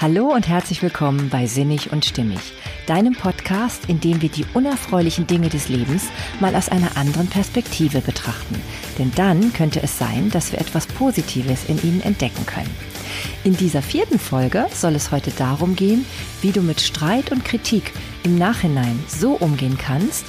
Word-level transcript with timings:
Hallo 0.00 0.32
und 0.32 0.48
herzlich 0.48 0.80
willkommen 0.80 1.28
bei 1.28 1.46
Sinnig 1.46 1.92
und 1.92 2.06
Stimmig, 2.06 2.40
deinem 2.86 3.12
Podcast, 3.12 3.84
in 3.86 4.00
dem 4.00 4.22
wir 4.22 4.30
die 4.30 4.46
unerfreulichen 4.54 5.26
Dinge 5.26 5.50
des 5.50 5.68
Lebens 5.68 6.06
mal 6.40 6.56
aus 6.56 6.70
einer 6.70 6.96
anderen 6.96 7.26
Perspektive 7.26 8.00
betrachten. 8.00 8.54
Denn 8.98 9.12
dann 9.14 9.52
könnte 9.52 9.82
es 9.82 9.98
sein, 9.98 10.30
dass 10.30 10.52
wir 10.52 10.58
etwas 10.58 10.86
Positives 10.86 11.66
in 11.68 11.76
ihnen 11.82 12.00
entdecken 12.00 12.46
können. 12.46 12.74
In 13.44 13.58
dieser 13.58 13.82
vierten 13.82 14.18
Folge 14.18 14.68
soll 14.72 14.94
es 14.94 15.10
heute 15.10 15.32
darum 15.32 15.76
gehen, 15.76 16.06
wie 16.40 16.52
du 16.52 16.62
mit 16.62 16.80
Streit 16.80 17.30
und 17.30 17.44
Kritik 17.44 17.92
im 18.22 18.38
Nachhinein 18.38 19.04
so 19.06 19.32
umgehen 19.32 19.76
kannst, 19.76 20.24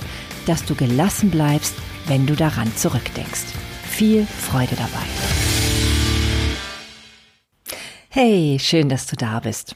dass 0.47 0.65
du 0.65 0.75
gelassen 0.75 1.29
bleibst, 1.31 1.75
wenn 2.07 2.25
du 2.25 2.35
daran 2.35 2.75
zurückdenkst. 2.75 3.45
Viel 3.89 4.25
Freude 4.25 4.75
dabei. 4.75 5.50
Hey, 8.14 8.57
schön, 8.59 8.89
dass 8.89 9.06
du 9.06 9.15
da 9.15 9.39
bist. 9.39 9.74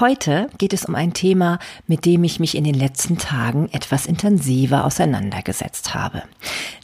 Heute 0.00 0.50
geht 0.58 0.72
es 0.72 0.86
um 0.86 0.96
ein 0.96 1.12
Thema, 1.12 1.60
mit 1.86 2.04
dem 2.04 2.24
ich 2.24 2.40
mich 2.40 2.56
in 2.56 2.64
den 2.64 2.74
letzten 2.74 3.16
Tagen 3.16 3.68
etwas 3.70 4.06
intensiver 4.06 4.84
auseinandergesetzt 4.84 5.94
habe. 5.94 6.24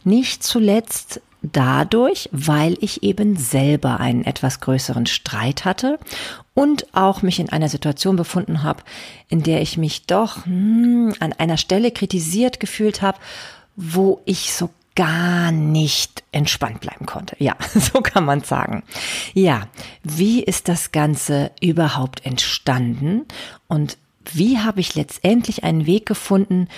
Nicht 0.05 0.43
zuletzt 0.43 1.19
dadurch, 1.41 2.29
weil 2.31 2.77
ich 2.79 3.03
eben 3.03 3.35
selber 3.35 3.99
einen 3.99 4.23
etwas 4.23 4.61
größeren 4.61 5.05
Streit 5.05 5.65
hatte 5.65 5.99
und 6.53 6.87
auch 6.95 7.21
mich 7.21 7.41
in 7.41 7.49
einer 7.49 7.67
Situation 7.67 8.15
befunden 8.15 8.63
habe, 8.63 8.83
in 9.27 9.43
der 9.43 9.61
ich 9.61 9.77
mich 9.77 10.05
doch 10.05 10.45
hm, 10.45 11.13
an 11.19 11.33
einer 11.33 11.57
Stelle 11.57 11.91
kritisiert 11.91 12.61
gefühlt 12.61 13.01
habe, 13.01 13.17
wo 13.75 14.21
ich 14.23 14.53
so 14.53 14.69
gar 14.95 15.51
nicht 15.51 16.23
entspannt 16.31 16.81
bleiben 16.81 17.05
konnte. 17.05 17.35
Ja, 17.39 17.55
so 17.75 18.01
kann 18.01 18.25
man 18.25 18.41
sagen. 18.41 18.83
Ja, 19.33 19.67
wie 20.03 20.43
ist 20.43 20.67
das 20.67 20.91
Ganze 20.91 21.51
überhaupt 21.61 22.25
entstanden 22.25 23.25
und 23.67 23.97
wie 24.31 24.59
habe 24.59 24.79
ich 24.79 24.95
letztendlich 24.95 25.63
einen 25.63 25.85
Weg 25.85 26.05
gefunden, 26.05 26.69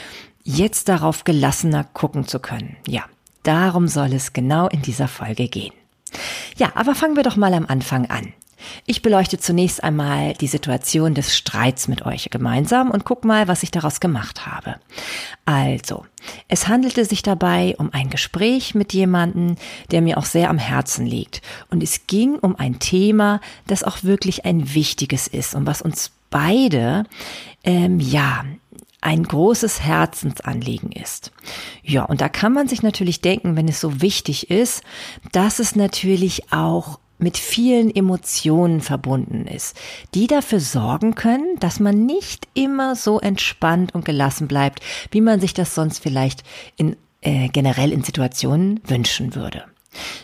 jetzt 0.43 0.89
darauf 0.89 1.23
gelassener 1.23 1.83
gucken 1.83 2.27
zu 2.27 2.39
können? 2.39 2.77
Ja, 2.87 3.03
darum 3.43 3.87
soll 3.87 4.13
es 4.13 4.33
genau 4.33 4.67
in 4.67 4.81
dieser 4.81 5.07
Folge 5.07 5.47
gehen. 5.47 5.73
Ja, 6.57 6.71
aber 6.75 6.95
fangen 6.95 7.15
wir 7.15 7.23
doch 7.23 7.35
mal 7.35 7.53
am 7.53 7.65
Anfang 7.65 8.09
an. 8.09 8.33
Ich 8.85 9.01
beleuchte 9.01 9.39
zunächst 9.39 9.83
einmal 9.83 10.33
die 10.33 10.47
Situation 10.47 11.13
des 11.13 11.35
Streits 11.35 11.87
mit 11.87 12.05
euch 12.05 12.29
gemeinsam 12.29 12.91
und 12.91 13.05
guck 13.05 13.25
mal, 13.25 13.47
was 13.47 13.63
ich 13.63 13.71
daraus 13.71 13.99
gemacht 13.99 14.45
habe. 14.45 14.75
Also, 15.45 16.05
es 16.47 16.67
handelte 16.67 17.05
sich 17.05 17.21
dabei 17.21 17.75
um 17.77 17.93
ein 17.93 18.09
Gespräch 18.09 18.75
mit 18.75 18.93
jemandem, 18.93 19.55
der 19.91 20.01
mir 20.01 20.17
auch 20.17 20.25
sehr 20.25 20.49
am 20.49 20.57
Herzen 20.57 21.05
liegt. 21.05 21.41
Und 21.69 21.83
es 21.83 22.07
ging 22.07 22.35
um 22.35 22.55
ein 22.55 22.79
Thema, 22.79 23.41
das 23.67 23.83
auch 23.83 24.03
wirklich 24.03 24.45
ein 24.45 24.73
wichtiges 24.73 25.27
ist 25.27 25.55
und 25.55 25.65
was 25.65 25.81
uns 25.81 26.11
beide, 26.29 27.05
ähm, 27.63 27.99
ja, 27.99 28.43
ein 29.05 29.23
großes 29.23 29.81
Herzensanliegen 29.81 30.91
ist. 30.91 31.31
Ja, 31.83 32.05
und 32.05 32.21
da 32.21 32.29
kann 32.29 32.53
man 32.53 32.67
sich 32.67 32.81
natürlich 32.81 33.21
denken, 33.21 33.55
wenn 33.55 33.67
es 33.67 33.79
so 33.79 34.01
wichtig 34.01 34.49
ist, 34.49 34.81
dass 35.31 35.59
es 35.59 35.75
natürlich 35.75 36.51
auch 36.51 36.99
mit 37.17 37.37
vielen 37.37 37.93
Emotionen 37.93 38.81
verbunden 38.81 39.47
ist, 39.47 39.77
die 40.13 40.27
dafür 40.27 40.59
sorgen 40.59 41.15
können, 41.15 41.57
dass 41.59 41.79
man 41.79 42.05
nicht 42.05 42.47
immer 42.53 42.95
so 42.95 43.19
entspannt 43.19 43.95
und 43.95 44.05
gelassen 44.05 44.47
bleibt, 44.47 44.81
wie 45.11 45.21
man 45.21 45.39
sich 45.39 45.53
das 45.53 45.75
sonst 45.75 45.99
vielleicht 45.99 46.43
in, 46.75 46.95
äh, 47.21 47.47
generell 47.49 47.91
in 47.91 48.03
Situationen 48.03 48.81
wünschen 48.85 49.35
würde. 49.35 49.63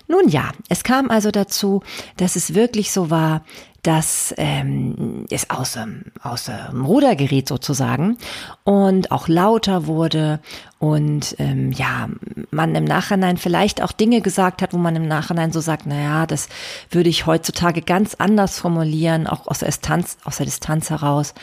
Nun 0.08 0.28
ja, 0.28 0.52
es 0.70 0.84
kam 0.84 1.10
also 1.10 1.32
dazu, 1.32 1.82
dass 2.18 2.36
es 2.36 2.54
wirklich 2.54 2.92
so 2.92 3.10
war, 3.10 3.46
dass 3.84 4.34
ähm, 4.38 5.26
es 5.30 5.50
aus, 5.50 5.78
aus 6.22 6.46
dem 6.46 6.86
Ruder 6.86 7.16
geriet 7.16 7.48
sozusagen 7.48 8.18
und 8.64 9.12
auch 9.12 9.28
lauter 9.28 9.88
wurde 9.88 10.40
und 10.78 11.36
ähm, 11.38 11.72
ja, 11.72 12.10
man 12.50 12.74
im 12.74 12.84
Nachhinein 12.84 13.38
vielleicht 13.38 13.82
auch 13.84 13.92
Dinge 13.92 14.22
gesagt 14.22 14.64
hat, 14.64 14.74
wo 14.74 14.78
man 14.78 14.96
im 14.96 15.08
Nachhinein 15.08 15.52
so 15.52 15.60
sagt, 15.60 15.86
naja, 15.86 16.26
das 16.26 16.50
würde 16.90 17.10
ich 17.10 17.28
heutzutage 17.28 17.84
ganz 17.84 18.16
anders 18.16 18.58
formulieren, 18.58 19.28
auch 19.28 19.48
aus 19.48 19.60
der 19.60 19.68
Distanz, 19.68 20.18
aus 20.24 20.38
der 20.38 20.48
Distanz 20.48 20.90
heraus. 20.90 21.36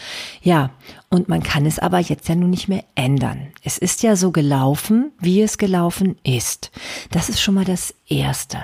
Ja, 0.43 0.71
und 1.09 1.29
man 1.29 1.43
kann 1.43 1.67
es 1.67 1.79
aber 1.79 2.01
jetzt 2.01 2.29
ja 2.29 2.35
nun 2.35 2.51
nicht 2.51 2.69
mehr 2.69 2.85
ändern. 2.97 3.53
Es 3.63 3.79
ist 3.79 4.03
ja 4.03 4.17
so 4.17 4.33
gelaufen, 4.33 5.13
wie 5.21 5.41
es 5.41 5.57
gelaufen 5.57 6.17
ist. 6.25 6.73
Das 7.13 7.29
ist 7.29 7.41
schon 7.41 7.55
mal 7.55 7.65
das 7.65 7.95
Erste. 8.09 8.59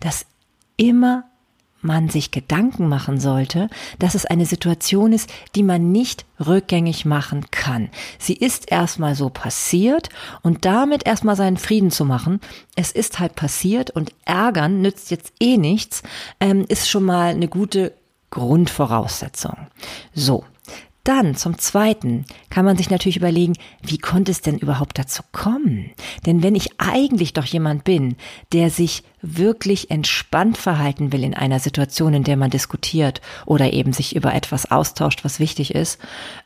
Das 0.00 0.26
immer 0.76 1.29
man 1.82 2.08
sich 2.08 2.30
Gedanken 2.30 2.88
machen 2.88 3.20
sollte, 3.20 3.68
dass 3.98 4.14
es 4.14 4.26
eine 4.26 4.46
Situation 4.46 5.12
ist, 5.12 5.30
die 5.54 5.62
man 5.62 5.92
nicht 5.92 6.24
rückgängig 6.38 7.04
machen 7.04 7.46
kann. 7.50 7.90
Sie 8.18 8.34
ist 8.34 8.70
erstmal 8.70 9.14
so 9.14 9.30
passiert 9.30 10.08
und 10.42 10.64
damit 10.64 11.06
erstmal 11.06 11.36
seinen 11.36 11.56
Frieden 11.56 11.90
zu 11.90 12.04
machen. 12.04 12.40
Es 12.76 12.92
ist 12.92 13.18
halt 13.18 13.34
passiert 13.34 13.90
und 13.90 14.12
ärgern 14.24 14.82
nützt 14.82 15.10
jetzt 15.10 15.32
eh 15.40 15.56
nichts, 15.56 16.02
ähm, 16.40 16.64
ist 16.68 16.88
schon 16.88 17.04
mal 17.04 17.30
eine 17.30 17.48
gute 17.48 17.92
Grundvoraussetzung. 18.30 19.56
So, 20.14 20.44
dann 21.04 21.34
zum 21.34 21.58
Zweiten 21.58 22.26
kann 22.50 22.64
man 22.64 22.76
sich 22.76 22.90
natürlich 22.90 23.16
überlegen, 23.16 23.54
wie 23.82 23.98
konnte 23.98 24.30
es 24.30 24.42
denn 24.42 24.58
überhaupt 24.58 24.98
dazu 24.98 25.22
kommen? 25.32 25.90
Denn 26.26 26.42
wenn 26.42 26.54
ich 26.54 26.78
eigentlich 26.78 27.32
doch 27.32 27.44
jemand 27.44 27.84
bin, 27.84 28.16
der 28.52 28.70
sich 28.70 29.02
wirklich 29.22 29.90
entspannt 29.90 30.58
verhalten 30.58 31.12
will 31.12 31.24
in 31.24 31.34
einer 31.34 31.58
Situation, 31.58 32.14
in 32.14 32.24
der 32.24 32.36
man 32.36 32.50
diskutiert 32.50 33.20
oder 33.46 33.72
eben 33.72 33.92
sich 33.92 34.14
über 34.14 34.34
etwas 34.34 34.70
austauscht, 34.70 35.24
was 35.24 35.40
wichtig 35.40 35.74
ist, 35.74 35.98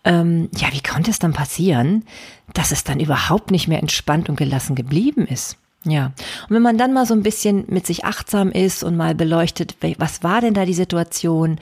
ähm, 0.04 0.48
ja, 0.56 0.68
wie 0.72 0.82
konnte 0.82 1.10
es 1.10 1.18
dann 1.18 1.32
passieren, 1.32 2.04
dass 2.52 2.70
es 2.72 2.84
dann 2.84 3.00
überhaupt 3.00 3.50
nicht 3.50 3.68
mehr 3.68 3.80
entspannt 3.80 4.28
und 4.28 4.36
gelassen 4.36 4.74
geblieben 4.74 5.26
ist? 5.26 5.56
Ja, 5.86 6.12
und 6.48 6.56
wenn 6.56 6.62
man 6.62 6.78
dann 6.78 6.94
mal 6.94 7.04
so 7.04 7.12
ein 7.12 7.22
bisschen 7.22 7.64
mit 7.68 7.86
sich 7.86 8.04
achtsam 8.06 8.50
ist 8.50 8.82
und 8.82 8.96
mal 8.96 9.14
beleuchtet, 9.14 9.76
was 9.98 10.22
war 10.22 10.40
denn 10.40 10.54
da 10.54 10.64
die 10.64 10.72
Situation, 10.72 11.58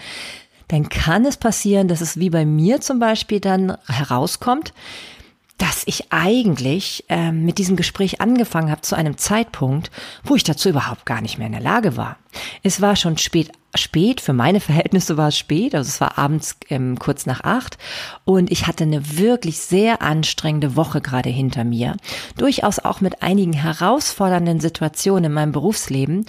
dann 0.72 0.88
kann 0.88 1.26
es 1.26 1.36
passieren, 1.36 1.86
dass 1.86 2.00
es 2.00 2.16
wie 2.16 2.30
bei 2.30 2.46
mir 2.46 2.80
zum 2.80 2.98
Beispiel 2.98 3.40
dann 3.40 3.76
herauskommt, 3.86 4.72
dass 5.58 5.82
ich 5.86 6.12
eigentlich 6.12 7.04
ähm, 7.08 7.44
mit 7.44 7.58
diesem 7.58 7.76
Gespräch 7.76 8.20
angefangen 8.20 8.70
habe 8.70 8.80
zu 8.80 8.96
einem 8.96 9.16
Zeitpunkt, 9.16 9.90
wo 10.24 10.34
ich 10.34 10.44
dazu 10.44 10.68
überhaupt 10.68 11.06
gar 11.06 11.20
nicht 11.20 11.38
mehr 11.38 11.46
in 11.46 11.52
der 11.52 11.62
Lage 11.62 11.96
war. 11.96 12.16
Es 12.62 12.80
war 12.80 12.96
schon 12.96 13.18
spät, 13.18 13.52
spät, 13.74 14.20
für 14.20 14.32
meine 14.32 14.60
Verhältnisse 14.60 15.16
war 15.16 15.28
es 15.28 15.38
spät, 15.38 15.74
also 15.74 15.88
es 15.88 16.00
war 16.00 16.18
abends 16.18 16.56
ähm, 16.68 16.98
kurz 16.98 17.26
nach 17.26 17.44
acht 17.44 17.78
und 18.24 18.50
ich 18.50 18.66
hatte 18.66 18.84
eine 18.84 19.18
wirklich 19.18 19.58
sehr 19.58 20.02
anstrengende 20.02 20.76
Woche 20.76 21.00
gerade 21.00 21.30
hinter 21.30 21.64
mir, 21.64 21.96
durchaus 22.36 22.78
auch 22.78 23.00
mit 23.00 23.22
einigen 23.22 23.52
herausfordernden 23.52 24.60
Situationen 24.60 25.24
in 25.24 25.32
meinem 25.32 25.52
Berufsleben, 25.52 26.26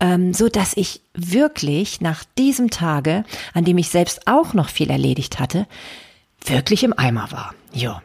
ähm, 0.00 0.34
so 0.34 0.48
dass 0.48 0.76
ich 0.76 1.02
wirklich 1.14 2.00
nach 2.00 2.24
diesem 2.36 2.70
Tage, 2.70 3.24
an 3.54 3.64
dem 3.64 3.78
ich 3.78 3.90
selbst 3.90 4.26
auch 4.26 4.54
noch 4.54 4.68
viel 4.68 4.90
erledigt 4.90 5.38
hatte, 5.38 5.66
wirklich 6.44 6.84
im 6.84 6.98
Eimer 6.98 7.30
war. 7.30 7.54
Ja. 7.72 8.02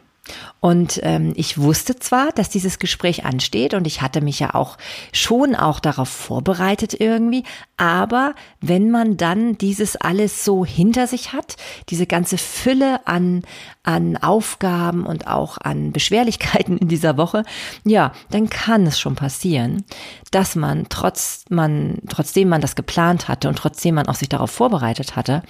Und 0.60 1.00
ähm, 1.02 1.32
ich 1.36 1.58
wusste 1.58 1.96
zwar, 1.96 2.32
dass 2.32 2.48
dieses 2.48 2.78
Gespräch 2.78 3.24
ansteht 3.24 3.74
und 3.74 3.86
ich 3.86 4.02
hatte 4.02 4.20
mich 4.20 4.40
ja 4.40 4.54
auch 4.54 4.76
schon 5.12 5.54
auch 5.54 5.80
darauf 5.80 6.08
vorbereitet 6.08 6.94
irgendwie, 6.98 7.44
aber 7.76 8.34
wenn 8.60 8.90
man 8.90 9.16
dann 9.16 9.56
dieses 9.56 9.96
alles 9.96 10.44
so 10.44 10.64
hinter 10.64 11.06
sich 11.06 11.32
hat, 11.32 11.56
diese 11.90 12.06
ganze 12.06 12.38
Fülle 12.38 13.06
an, 13.06 13.42
an 13.84 14.16
Aufgaben 14.16 15.06
und 15.06 15.28
auch 15.28 15.58
an 15.58 15.92
Beschwerlichkeiten 15.92 16.78
in 16.78 16.88
dieser 16.88 17.16
Woche, 17.16 17.44
ja, 17.84 18.12
dann 18.30 18.50
kann 18.50 18.86
es 18.86 18.98
schon 18.98 19.14
passieren, 19.14 19.84
dass 20.32 20.56
man 20.56 20.86
trotz 20.88 21.44
man, 21.50 21.98
trotzdem 22.08 22.48
man 22.48 22.60
das 22.60 22.74
geplant 22.74 23.28
hatte 23.28 23.48
und 23.48 23.56
trotzdem 23.56 23.94
man 23.94 24.08
auch 24.08 24.16
sich 24.16 24.28
darauf 24.28 24.50
vorbereitet 24.50 25.14
hatte, 25.14 25.42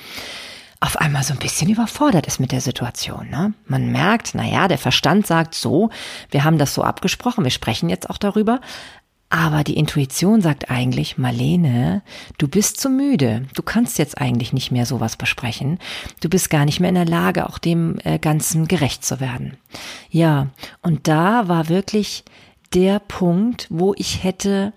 auf 0.80 0.96
einmal 0.96 1.24
so 1.24 1.32
ein 1.32 1.40
bisschen 1.40 1.70
überfordert 1.70 2.26
ist 2.26 2.38
mit 2.38 2.52
der 2.52 2.60
Situation. 2.60 3.28
Ne? 3.30 3.52
Man 3.66 3.90
merkt, 3.90 4.30
na 4.34 4.44
ja, 4.44 4.68
der 4.68 4.78
Verstand 4.78 5.26
sagt 5.26 5.54
so, 5.54 5.90
wir 6.30 6.44
haben 6.44 6.58
das 6.58 6.74
so 6.74 6.82
abgesprochen, 6.82 7.44
wir 7.44 7.50
sprechen 7.50 7.88
jetzt 7.88 8.08
auch 8.08 8.18
darüber. 8.18 8.60
Aber 9.30 9.62
die 9.62 9.76
Intuition 9.76 10.40
sagt 10.40 10.70
eigentlich, 10.70 11.18
Marlene, 11.18 12.02
du 12.38 12.48
bist 12.48 12.80
zu 12.80 12.88
müde. 12.88 13.46
Du 13.54 13.62
kannst 13.62 13.98
jetzt 13.98 14.18
eigentlich 14.18 14.54
nicht 14.54 14.70
mehr 14.70 14.86
sowas 14.86 15.16
besprechen. 15.16 15.78
Du 16.20 16.30
bist 16.30 16.48
gar 16.48 16.64
nicht 16.64 16.80
mehr 16.80 16.88
in 16.88 16.94
der 16.94 17.04
Lage, 17.04 17.46
auch 17.46 17.58
dem 17.58 17.98
äh, 18.04 18.18
Ganzen 18.18 18.68
gerecht 18.68 19.04
zu 19.04 19.20
werden. 19.20 19.58
Ja, 20.08 20.46
und 20.80 21.08
da 21.08 21.46
war 21.46 21.68
wirklich 21.68 22.24
der 22.72 23.00
Punkt, 23.00 23.66
wo 23.68 23.94
ich 23.98 24.24
hätte 24.24 24.72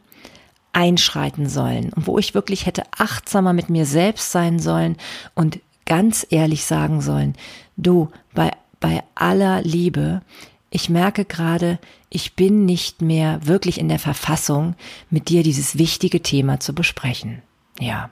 einschreiten 0.73 1.47
sollen 1.47 1.93
und 1.93 2.07
wo 2.07 2.17
ich 2.17 2.33
wirklich 2.33 2.65
hätte 2.65 2.83
achtsamer 2.97 3.53
mit 3.53 3.69
mir 3.69 3.85
selbst 3.85 4.31
sein 4.31 4.59
sollen 4.59 4.97
und 5.33 5.59
ganz 5.91 6.25
ehrlich 6.29 6.63
sagen 6.63 7.01
sollen, 7.01 7.35
du, 7.75 8.09
bei, 8.33 8.51
bei 8.79 9.03
aller 9.13 9.61
Liebe, 9.61 10.21
ich 10.69 10.89
merke 10.89 11.25
gerade, 11.25 11.79
ich 12.09 12.37
bin 12.37 12.63
nicht 12.63 13.01
mehr 13.01 13.45
wirklich 13.45 13.77
in 13.77 13.89
der 13.89 13.99
Verfassung, 13.99 14.75
mit 15.09 15.27
dir 15.27 15.43
dieses 15.43 15.77
wichtige 15.77 16.21
Thema 16.21 16.61
zu 16.61 16.73
besprechen. 16.73 17.41
Ja, 17.77 18.09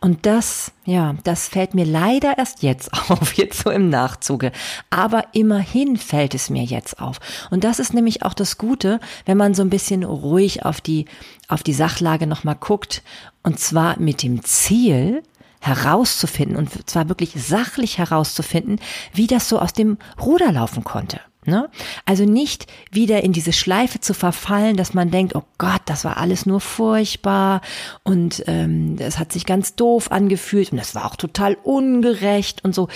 Und 0.00 0.24
das, 0.24 0.70
ja, 0.84 1.16
das 1.24 1.48
fällt 1.48 1.74
mir 1.74 1.84
leider 1.84 2.38
erst 2.38 2.62
jetzt 2.62 2.92
auf, 3.10 3.34
jetzt 3.34 3.64
so 3.64 3.70
im 3.70 3.90
Nachzuge. 3.90 4.52
Aber 4.90 5.24
immerhin 5.32 5.96
fällt 5.96 6.36
es 6.36 6.48
mir 6.48 6.62
jetzt 6.62 7.00
auf. 7.00 7.18
Und 7.50 7.64
das 7.64 7.80
ist 7.80 7.92
nämlich 7.92 8.22
auch 8.22 8.34
das 8.34 8.56
Gute, 8.56 9.00
wenn 9.26 9.36
man 9.36 9.54
so 9.54 9.62
ein 9.62 9.70
bisschen 9.70 10.04
ruhig 10.04 10.64
auf 10.64 10.80
die, 10.80 11.06
auf 11.48 11.64
die 11.64 11.74
Sachlage 11.74 12.28
nochmal 12.28 12.54
guckt. 12.54 13.02
Und 13.42 13.58
zwar 13.58 13.98
mit 13.98 14.22
dem 14.22 14.44
Ziel, 14.44 15.24
herauszufinden 15.60 16.56
und 16.56 16.88
zwar 16.88 17.08
wirklich 17.08 17.32
sachlich 17.36 17.98
herauszufinden, 17.98 18.80
wie 19.12 19.26
das 19.26 19.48
so 19.48 19.58
aus 19.58 19.72
dem 19.72 19.98
Ruder 20.20 20.52
laufen 20.52 20.84
konnte. 20.84 21.20
Ne? 21.46 21.70
Also 22.04 22.24
nicht 22.24 22.66
wieder 22.90 23.24
in 23.24 23.32
diese 23.32 23.54
Schleife 23.54 23.98
zu 23.98 24.12
verfallen, 24.12 24.76
dass 24.76 24.92
man 24.92 25.10
denkt, 25.10 25.34
oh 25.34 25.44
Gott, 25.56 25.80
das 25.86 26.04
war 26.04 26.18
alles 26.18 26.44
nur 26.44 26.60
furchtbar 26.60 27.62
und 28.02 28.44
ähm, 28.46 28.96
es 28.98 29.18
hat 29.18 29.32
sich 29.32 29.46
ganz 29.46 29.74
doof 29.74 30.12
angefühlt 30.12 30.70
und 30.70 30.78
das 30.78 30.94
war 30.94 31.06
auch 31.06 31.16
total 31.16 31.56
ungerecht 31.62 32.62
und 32.62 32.74
so. 32.74 32.88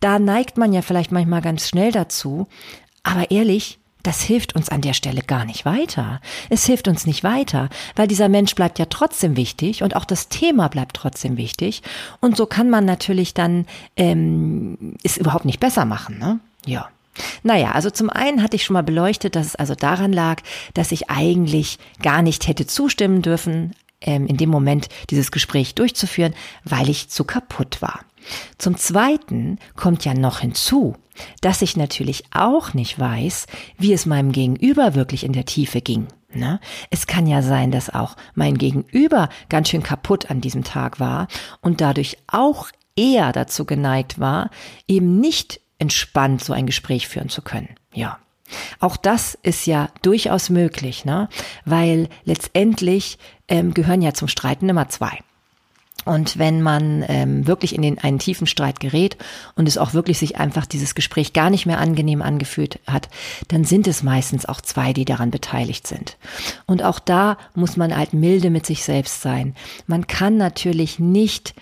Da 0.00 0.18
neigt 0.18 0.56
man 0.56 0.72
ja 0.72 0.80
vielleicht 0.80 1.12
manchmal 1.12 1.42
ganz 1.42 1.68
schnell 1.68 1.92
dazu. 1.92 2.46
Aber 3.02 3.30
ehrlich, 3.30 3.79
das 4.02 4.20
hilft 4.22 4.54
uns 4.56 4.68
an 4.68 4.80
der 4.80 4.94
Stelle 4.94 5.22
gar 5.22 5.44
nicht 5.44 5.64
weiter. 5.64 6.20
Es 6.48 6.66
hilft 6.66 6.88
uns 6.88 7.06
nicht 7.06 7.24
weiter, 7.24 7.68
weil 7.96 8.08
dieser 8.08 8.28
Mensch 8.28 8.54
bleibt 8.54 8.78
ja 8.78 8.86
trotzdem 8.86 9.36
wichtig 9.36 9.82
und 9.82 9.96
auch 9.96 10.04
das 10.04 10.28
Thema 10.28 10.68
bleibt 10.68 10.96
trotzdem 10.96 11.36
wichtig. 11.36 11.82
Und 12.20 12.36
so 12.36 12.46
kann 12.46 12.70
man 12.70 12.84
natürlich 12.84 13.34
dann 13.34 13.66
ähm, 13.96 14.96
es 15.02 15.16
überhaupt 15.16 15.44
nicht 15.44 15.60
besser 15.60 15.84
machen. 15.84 16.18
Ne? 16.18 16.40
Ja. 16.66 16.88
Naja, 17.42 17.72
also 17.72 17.90
zum 17.90 18.08
einen 18.08 18.42
hatte 18.42 18.56
ich 18.56 18.64
schon 18.64 18.74
mal 18.74 18.82
beleuchtet, 18.82 19.36
dass 19.36 19.48
es 19.48 19.56
also 19.56 19.74
daran 19.74 20.12
lag, 20.12 20.42
dass 20.74 20.92
ich 20.92 21.10
eigentlich 21.10 21.78
gar 22.02 22.22
nicht 22.22 22.48
hätte 22.48 22.66
zustimmen 22.66 23.20
dürfen, 23.20 23.74
ähm, 24.00 24.26
in 24.26 24.36
dem 24.36 24.48
Moment 24.48 24.88
dieses 25.10 25.30
Gespräch 25.30 25.74
durchzuführen, 25.74 26.34
weil 26.64 26.88
ich 26.88 27.08
zu 27.08 27.24
kaputt 27.24 27.82
war. 27.82 28.00
Zum 28.58 28.76
Zweiten 28.76 29.58
kommt 29.76 30.04
ja 30.04 30.14
noch 30.14 30.40
hinzu, 30.40 30.96
dass 31.40 31.62
ich 31.62 31.76
natürlich 31.76 32.24
auch 32.32 32.74
nicht 32.74 32.98
weiß, 32.98 33.46
wie 33.78 33.92
es 33.92 34.06
meinem 34.06 34.32
Gegenüber 34.32 34.94
wirklich 34.94 35.24
in 35.24 35.32
der 35.32 35.44
Tiefe 35.44 35.80
ging. 35.80 36.08
Ne? 36.32 36.60
Es 36.90 37.06
kann 37.06 37.26
ja 37.26 37.42
sein, 37.42 37.70
dass 37.70 37.90
auch 37.90 38.16
mein 38.34 38.56
Gegenüber 38.56 39.28
ganz 39.48 39.68
schön 39.68 39.82
kaputt 39.82 40.30
an 40.30 40.40
diesem 40.40 40.64
Tag 40.64 41.00
war 41.00 41.26
und 41.60 41.80
dadurch 41.80 42.18
auch 42.28 42.68
eher 42.96 43.32
dazu 43.32 43.64
geneigt 43.64 44.20
war, 44.20 44.50
eben 44.86 45.20
nicht 45.20 45.60
entspannt 45.78 46.44
so 46.44 46.52
ein 46.52 46.66
Gespräch 46.66 47.08
führen 47.08 47.28
zu 47.28 47.42
können. 47.42 47.74
Ja. 47.92 48.18
Auch 48.80 48.96
das 48.96 49.38
ist 49.42 49.66
ja 49.66 49.88
durchaus 50.02 50.50
möglich, 50.50 51.04
ne? 51.04 51.28
weil 51.64 52.08
letztendlich 52.24 53.18
ähm, 53.48 53.74
gehören 53.74 54.02
ja 54.02 54.12
zum 54.12 54.28
Streiten 54.28 54.68
immer 54.68 54.88
zwei. 54.88 55.20
Und 56.04 56.38
wenn 56.38 56.62
man 56.62 57.04
ähm, 57.08 57.46
wirklich 57.46 57.74
in 57.74 57.82
den, 57.82 57.98
einen 57.98 58.18
tiefen 58.18 58.46
Streit 58.46 58.80
gerät 58.80 59.16
und 59.54 59.68
es 59.68 59.78
auch 59.78 59.92
wirklich 59.92 60.18
sich 60.18 60.38
einfach 60.38 60.66
dieses 60.66 60.94
Gespräch 60.94 61.32
gar 61.32 61.50
nicht 61.50 61.66
mehr 61.66 61.78
angenehm 61.78 62.22
angefühlt 62.22 62.80
hat, 62.86 63.08
dann 63.48 63.64
sind 63.64 63.86
es 63.86 64.02
meistens 64.02 64.46
auch 64.46 64.60
zwei, 64.60 64.92
die 64.92 65.04
daran 65.04 65.30
beteiligt 65.30 65.86
sind. 65.86 66.16
Und 66.66 66.82
auch 66.82 66.98
da 66.98 67.36
muss 67.54 67.76
man 67.76 67.96
halt 67.96 68.14
milde 68.14 68.50
mit 68.50 68.66
sich 68.66 68.82
selbst 68.82 69.20
sein. 69.20 69.54
Man 69.86 70.06
kann 70.06 70.36
natürlich 70.36 70.98
nicht 70.98 71.54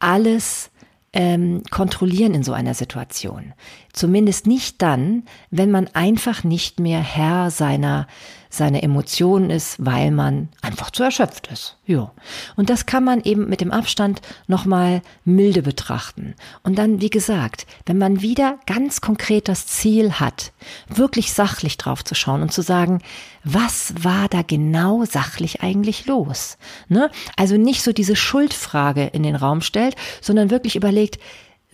alles 0.00 0.70
ähm, 1.12 1.62
kontrollieren 1.70 2.34
in 2.34 2.42
so 2.42 2.52
einer 2.52 2.74
Situation. 2.74 3.54
Zumindest 3.94 4.46
nicht 4.46 4.82
dann, 4.82 5.22
wenn 5.50 5.70
man 5.70 5.88
einfach 5.94 6.44
nicht 6.44 6.80
mehr 6.80 7.00
Herr 7.00 7.50
seiner 7.50 8.08
seine 8.54 8.82
Emotionen 8.82 9.50
ist, 9.50 9.84
weil 9.84 10.10
man 10.10 10.48
einfach 10.62 10.90
zu 10.90 11.02
erschöpft 11.02 11.48
ist. 11.52 11.76
Ja. 11.86 12.12
Und 12.56 12.70
das 12.70 12.86
kann 12.86 13.04
man 13.04 13.20
eben 13.22 13.48
mit 13.48 13.60
dem 13.60 13.72
Abstand 13.72 14.22
nochmal 14.46 15.02
milde 15.24 15.62
betrachten. 15.62 16.34
Und 16.62 16.78
dann, 16.78 17.00
wie 17.00 17.10
gesagt, 17.10 17.66
wenn 17.86 17.98
man 17.98 18.22
wieder 18.22 18.58
ganz 18.66 19.00
konkret 19.00 19.48
das 19.48 19.66
Ziel 19.66 20.14
hat, 20.14 20.52
wirklich 20.88 21.32
sachlich 21.32 21.76
drauf 21.76 22.04
zu 22.04 22.14
schauen 22.14 22.42
und 22.42 22.52
zu 22.52 22.62
sagen, 22.62 23.02
was 23.42 23.92
war 24.02 24.28
da 24.28 24.42
genau 24.42 25.04
sachlich 25.04 25.62
eigentlich 25.62 26.06
los? 26.06 26.56
Ne? 26.88 27.10
Also 27.36 27.56
nicht 27.56 27.82
so 27.82 27.92
diese 27.92 28.16
Schuldfrage 28.16 29.06
in 29.06 29.22
den 29.22 29.36
Raum 29.36 29.60
stellt, 29.60 29.96
sondern 30.20 30.50
wirklich 30.50 30.76
überlegt, 30.76 31.18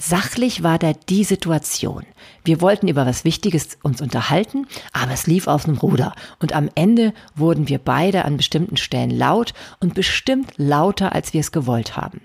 Sachlich 0.02 0.62
war 0.62 0.78
da 0.78 0.94
die 0.94 1.24
Situation. 1.24 2.06
Wir 2.42 2.62
wollten 2.62 2.88
über 2.88 3.04
was 3.04 3.26
Wichtiges 3.26 3.76
uns 3.82 4.00
unterhalten, 4.00 4.66
aber 4.94 5.12
es 5.12 5.26
lief 5.26 5.46
auf 5.46 5.64
dem 5.64 5.76
Ruder. 5.76 6.14
Und 6.38 6.54
am 6.54 6.70
Ende 6.74 7.12
wurden 7.36 7.68
wir 7.68 7.78
beide 7.78 8.24
an 8.24 8.38
bestimmten 8.38 8.78
Stellen 8.78 9.10
laut 9.10 9.52
und 9.78 9.92
bestimmt 9.92 10.52
lauter, 10.56 11.14
als 11.14 11.34
wir 11.34 11.40
es 11.40 11.52
gewollt 11.52 11.98
haben. 11.98 12.22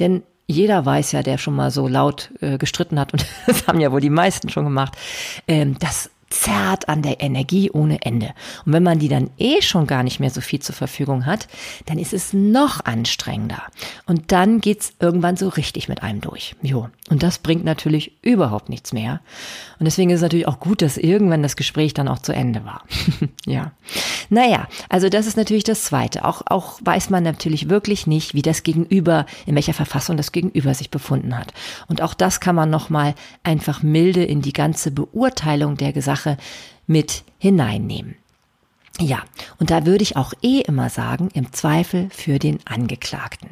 Denn 0.00 0.22
jeder 0.46 0.86
weiß 0.86 1.12
ja, 1.12 1.22
der 1.22 1.36
schon 1.36 1.54
mal 1.54 1.70
so 1.70 1.86
laut 1.86 2.30
äh, 2.40 2.56
gestritten 2.56 2.98
hat, 2.98 3.12
und 3.12 3.26
das 3.46 3.66
haben 3.66 3.80
ja 3.80 3.92
wohl 3.92 4.00
die 4.00 4.08
meisten 4.08 4.48
schon 4.48 4.64
gemacht, 4.64 4.96
ähm, 5.46 5.78
dass 5.78 6.10
zerrt 6.30 6.88
an 6.88 7.02
der 7.02 7.20
Energie 7.20 7.70
ohne 7.70 8.02
Ende. 8.02 8.34
Und 8.66 8.72
wenn 8.72 8.82
man 8.82 8.98
die 8.98 9.08
dann 9.08 9.30
eh 9.38 9.62
schon 9.62 9.86
gar 9.86 10.02
nicht 10.02 10.20
mehr 10.20 10.30
so 10.30 10.40
viel 10.40 10.60
zur 10.60 10.74
Verfügung 10.74 11.26
hat, 11.26 11.48
dann 11.86 11.98
ist 11.98 12.12
es 12.12 12.32
noch 12.32 12.84
anstrengender. 12.84 13.62
Und 14.06 14.32
dann 14.32 14.60
geht's 14.60 14.92
irgendwann 15.00 15.36
so 15.36 15.48
richtig 15.48 15.88
mit 15.88 16.02
einem 16.02 16.20
durch. 16.20 16.54
Jo. 16.62 16.88
Und 17.10 17.22
das 17.22 17.38
bringt 17.38 17.64
natürlich 17.64 18.12
überhaupt 18.22 18.68
nichts 18.68 18.92
mehr. 18.92 19.20
Und 19.78 19.84
deswegen 19.84 20.10
ist 20.10 20.16
es 20.16 20.22
natürlich 20.22 20.48
auch 20.48 20.60
gut, 20.60 20.82
dass 20.82 20.98
irgendwann 20.98 21.42
das 21.42 21.56
Gespräch 21.56 21.94
dann 21.94 22.08
auch 22.08 22.18
zu 22.18 22.32
Ende 22.32 22.64
war. 22.64 22.82
ja. 23.46 23.72
Naja, 24.28 24.68
also 24.88 25.08
das 25.08 25.26
ist 25.26 25.36
natürlich 25.36 25.64
das 25.64 25.84
Zweite. 25.84 26.24
Auch, 26.24 26.42
auch 26.46 26.78
weiß 26.82 27.08
man 27.08 27.22
natürlich 27.22 27.70
wirklich 27.70 28.06
nicht, 28.06 28.34
wie 28.34 28.42
das 28.42 28.62
Gegenüber, 28.62 29.24
in 29.46 29.54
welcher 29.54 29.72
Verfassung 29.72 30.16
das 30.16 30.32
Gegenüber 30.32 30.74
sich 30.74 30.90
befunden 30.90 31.38
hat. 31.38 31.54
Und 31.86 32.02
auch 32.02 32.12
das 32.12 32.40
kann 32.40 32.54
man 32.54 32.68
nochmal 32.68 33.14
einfach 33.42 33.82
milde 33.82 34.24
in 34.24 34.42
die 34.42 34.52
ganze 34.52 34.90
Beurteilung 34.90 35.76
der 35.76 35.92
Sache 36.18 36.36
mit 36.86 37.22
hineinnehmen. 37.38 38.16
Ja, 39.00 39.22
und 39.60 39.70
da 39.70 39.86
würde 39.86 40.02
ich 40.02 40.16
auch 40.16 40.32
eh 40.42 40.60
immer 40.60 40.90
sagen, 40.90 41.28
im 41.32 41.52
Zweifel 41.52 42.08
für 42.10 42.40
den 42.40 42.58
Angeklagten. 42.64 43.50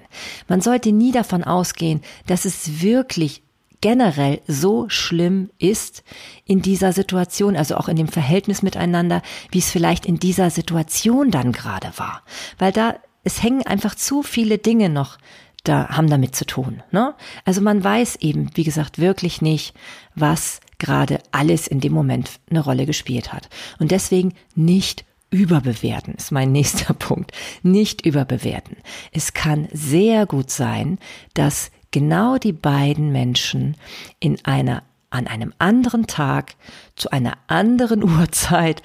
Man 0.49 0.61
sollte 0.61 0.91
nie 0.91 1.13
davon 1.13 1.45
ausgehen, 1.45 2.01
dass 2.27 2.45
es 2.45 2.83
wirklich 2.83 3.43
generell 3.81 4.41
so 4.49 4.89
schlimm 4.89 5.51
ist 5.59 6.03
in 6.47 6.63
dieser 6.63 6.93
Situation, 6.93 7.55
also 7.55 7.77
auch 7.77 7.87
in 7.87 7.97
dem 7.97 8.09
Verhältnis 8.09 8.63
miteinander, 8.63 9.23
wie 9.53 9.59
es 9.59 9.71
vielleicht 9.71 10.05
in 10.05 10.19
dieser 10.19 10.51
Situation 10.51 11.31
dann 11.31 11.53
gerade 11.53 11.93
war. 11.97 12.23
Weil 12.59 12.73
da, 12.73 12.97
es 13.23 13.41
hängen 13.41 13.65
einfach 13.65 13.95
zu 13.95 14.25
viele 14.25 14.59
Dinge 14.59 14.89
noch 14.89 15.19
da 15.63 15.89
haben 15.89 16.09
damit 16.09 16.35
zu 16.35 16.47
tun. 16.47 16.83
Ne? 16.91 17.15
Also 17.45 17.61
man 17.61 17.83
weiß 17.83 18.17
eben, 18.17 18.51
wie 18.55 18.65
gesagt, 18.65 18.99
wirklich 18.99 19.43
nicht, 19.43 19.75
was 20.15 20.61
gerade 20.79 21.21
alles 21.33 21.67
in 21.67 21.81
dem 21.81 21.93
Moment 21.93 22.31
eine 22.51 22.61
Rolle 22.61 22.87
gespielt 22.87 23.33
hat. 23.33 23.49
Und 23.79 23.91
deswegen 23.91 24.35
nicht 24.55 25.05
überbewerten 25.31 26.15
ist 26.15 26.33
mein 26.33 26.53
nächster 26.53 26.95
Punkt. 26.95 27.33
Nicht 27.63 28.05
überbewerten. 28.05 28.77
Es 29.13 29.33
kann 29.33 29.69
sehr 29.73 30.27
gut 30.27 30.51
sein, 30.51 30.99
dass 31.35 31.71
genau 31.91 32.39
die 32.39 32.53
beiden 32.53 33.13
Menschen 33.13 33.77
in 34.21 34.45
einer 34.45 34.83
an 35.09 35.29
einem 35.29 35.55
anderen 35.59 36.07
Tag 36.09 36.57
zu 36.97 37.11
einer 37.11 37.39
anderen 37.47 38.03
Uhrzeit 38.19 38.83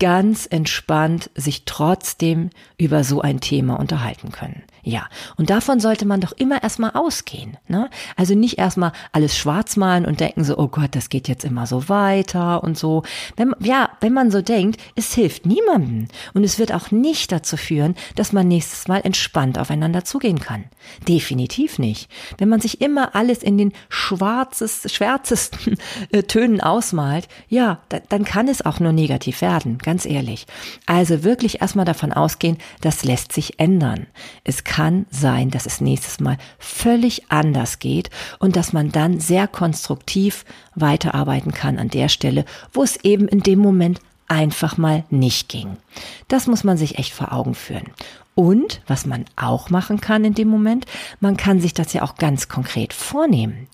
ganz 0.00 0.46
entspannt 0.50 1.30
sich 1.36 1.64
trotzdem 1.66 2.50
über 2.78 3.04
so 3.04 3.20
ein 3.20 3.40
Thema 3.40 3.78
unterhalten 3.78 4.32
können. 4.32 4.64
Ja, 4.82 5.08
und 5.36 5.50
davon 5.50 5.78
sollte 5.78 6.06
man 6.06 6.20
doch 6.20 6.32
immer 6.32 6.62
erstmal 6.62 6.92
ausgehen. 6.92 7.58
Ne? 7.68 7.90
Also 8.16 8.34
nicht 8.34 8.58
erstmal 8.58 8.92
alles 9.12 9.36
schwarz 9.36 9.76
malen 9.76 10.06
und 10.06 10.20
denken 10.20 10.42
so, 10.42 10.56
oh 10.56 10.68
Gott, 10.68 10.96
das 10.96 11.10
geht 11.10 11.28
jetzt 11.28 11.44
immer 11.44 11.66
so 11.66 11.88
weiter 11.90 12.64
und 12.64 12.78
so. 12.78 13.02
Wenn, 13.36 13.54
ja, 13.60 13.90
wenn 14.00 14.14
man 14.14 14.30
so 14.30 14.40
denkt, 14.40 14.80
es 14.96 15.12
hilft 15.14 15.44
niemandem. 15.44 16.08
Und 16.32 16.44
es 16.44 16.58
wird 16.58 16.72
auch 16.72 16.90
nicht 16.90 17.30
dazu 17.30 17.58
führen, 17.58 17.94
dass 18.14 18.32
man 18.32 18.48
nächstes 18.48 18.88
Mal 18.88 19.02
entspannt 19.04 19.58
aufeinander 19.58 20.04
zugehen 20.04 20.40
kann. 20.40 20.64
Definitiv 21.06 21.78
nicht. 21.78 22.10
Wenn 22.38 22.48
man 22.48 22.60
sich 22.60 22.80
immer 22.80 23.14
alles 23.14 23.42
in 23.42 23.58
den 23.58 23.72
schwarzest, 23.90 24.90
schwärzesten 24.90 25.76
äh, 26.12 26.22
Tönen 26.22 26.62
ausmalt, 26.62 27.28
ja, 27.48 27.80
da, 27.90 28.00
dann 28.08 28.24
kann 28.24 28.48
es 28.48 28.64
auch 28.64 28.80
nur 28.80 28.92
negativ 28.92 29.42
werden 29.42 29.76
ganz 29.90 30.06
ehrlich. 30.06 30.46
Also 30.86 31.24
wirklich 31.24 31.62
erstmal 31.62 31.84
davon 31.84 32.12
ausgehen, 32.12 32.58
das 32.80 33.02
lässt 33.02 33.32
sich 33.32 33.58
ändern. 33.58 34.06
Es 34.44 34.62
kann 34.62 35.04
sein, 35.10 35.50
dass 35.50 35.66
es 35.66 35.80
nächstes 35.80 36.20
Mal 36.20 36.38
völlig 36.60 37.28
anders 37.28 37.80
geht 37.80 38.08
und 38.38 38.54
dass 38.54 38.72
man 38.72 38.92
dann 38.92 39.18
sehr 39.18 39.48
konstruktiv 39.48 40.44
weiterarbeiten 40.76 41.50
kann 41.50 41.80
an 41.80 41.88
der 41.88 42.08
Stelle, 42.08 42.44
wo 42.72 42.84
es 42.84 43.02
eben 43.02 43.26
in 43.26 43.40
dem 43.40 43.58
Moment 43.58 43.98
einfach 44.28 44.76
mal 44.76 45.02
nicht 45.10 45.48
ging. 45.48 45.76
Das 46.28 46.46
muss 46.46 46.62
man 46.62 46.76
sich 46.76 47.00
echt 47.00 47.12
vor 47.12 47.32
Augen 47.32 47.56
führen. 47.56 47.90
Und 48.36 48.80
was 48.86 49.06
man 49.06 49.24
auch 49.36 49.70
machen 49.70 50.00
kann 50.00 50.24
in 50.24 50.34
dem 50.34 50.48
Moment, 50.48 50.86
man 51.18 51.36
kann 51.36 51.60
sich 51.60 51.74
das 51.74 51.92
ja 51.92 52.02
auch 52.02 52.14
ganz 52.14 52.48
konkret 52.48 52.92
vornehmen. 52.92 53.66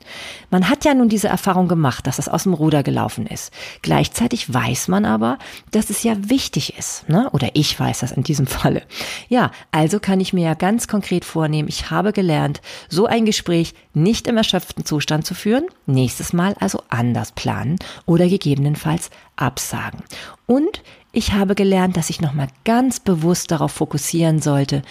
Man 0.50 0.68
hat 0.68 0.84
ja 0.84 0.94
nun 0.94 1.08
diese 1.08 1.28
Erfahrung 1.28 1.68
gemacht, 1.68 2.06
dass 2.06 2.16
das 2.16 2.28
aus 2.28 2.44
dem 2.44 2.54
Ruder 2.54 2.82
gelaufen 2.82 3.26
ist. 3.26 3.52
Gleichzeitig 3.82 4.52
weiß 4.52 4.88
man 4.88 5.04
aber, 5.04 5.38
dass 5.72 5.90
es 5.90 6.02
ja 6.02 6.16
wichtig 6.30 6.78
ist, 6.78 7.08
ne? 7.08 7.28
Oder 7.32 7.50
ich 7.52 7.78
weiß 7.78 8.00
das 8.00 8.12
in 8.12 8.22
diesem 8.22 8.46
Falle. 8.46 8.82
Ja, 9.28 9.50
also 9.72 10.00
kann 10.00 10.20
ich 10.20 10.32
mir 10.32 10.44
ja 10.44 10.54
ganz 10.54 10.88
konkret 10.88 11.24
vornehmen, 11.24 11.68
ich 11.68 11.90
habe 11.90 12.12
gelernt, 12.12 12.62
so 12.88 13.06
ein 13.06 13.26
Gespräch 13.26 13.74
nicht 13.92 14.26
im 14.26 14.36
erschöpften 14.36 14.84
Zustand 14.84 15.26
zu 15.26 15.34
führen, 15.34 15.66
nächstes 15.84 16.32
Mal 16.32 16.54
also 16.60 16.82
anders 16.88 17.32
planen 17.32 17.76
oder 18.06 18.26
gegebenenfalls 18.26 19.10
absagen. 19.36 20.02
Und 20.46 20.82
ich 21.16 21.32
habe 21.32 21.54
gelernt, 21.54 21.96
dass 21.96 22.10
ich 22.10 22.20
nochmal 22.20 22.48
ganz 22.64 23.00
bewusst 23.00 23.50
darauf 23.50 23.72
fokussieren 23.72 24.42
sollte, 24.42 24.82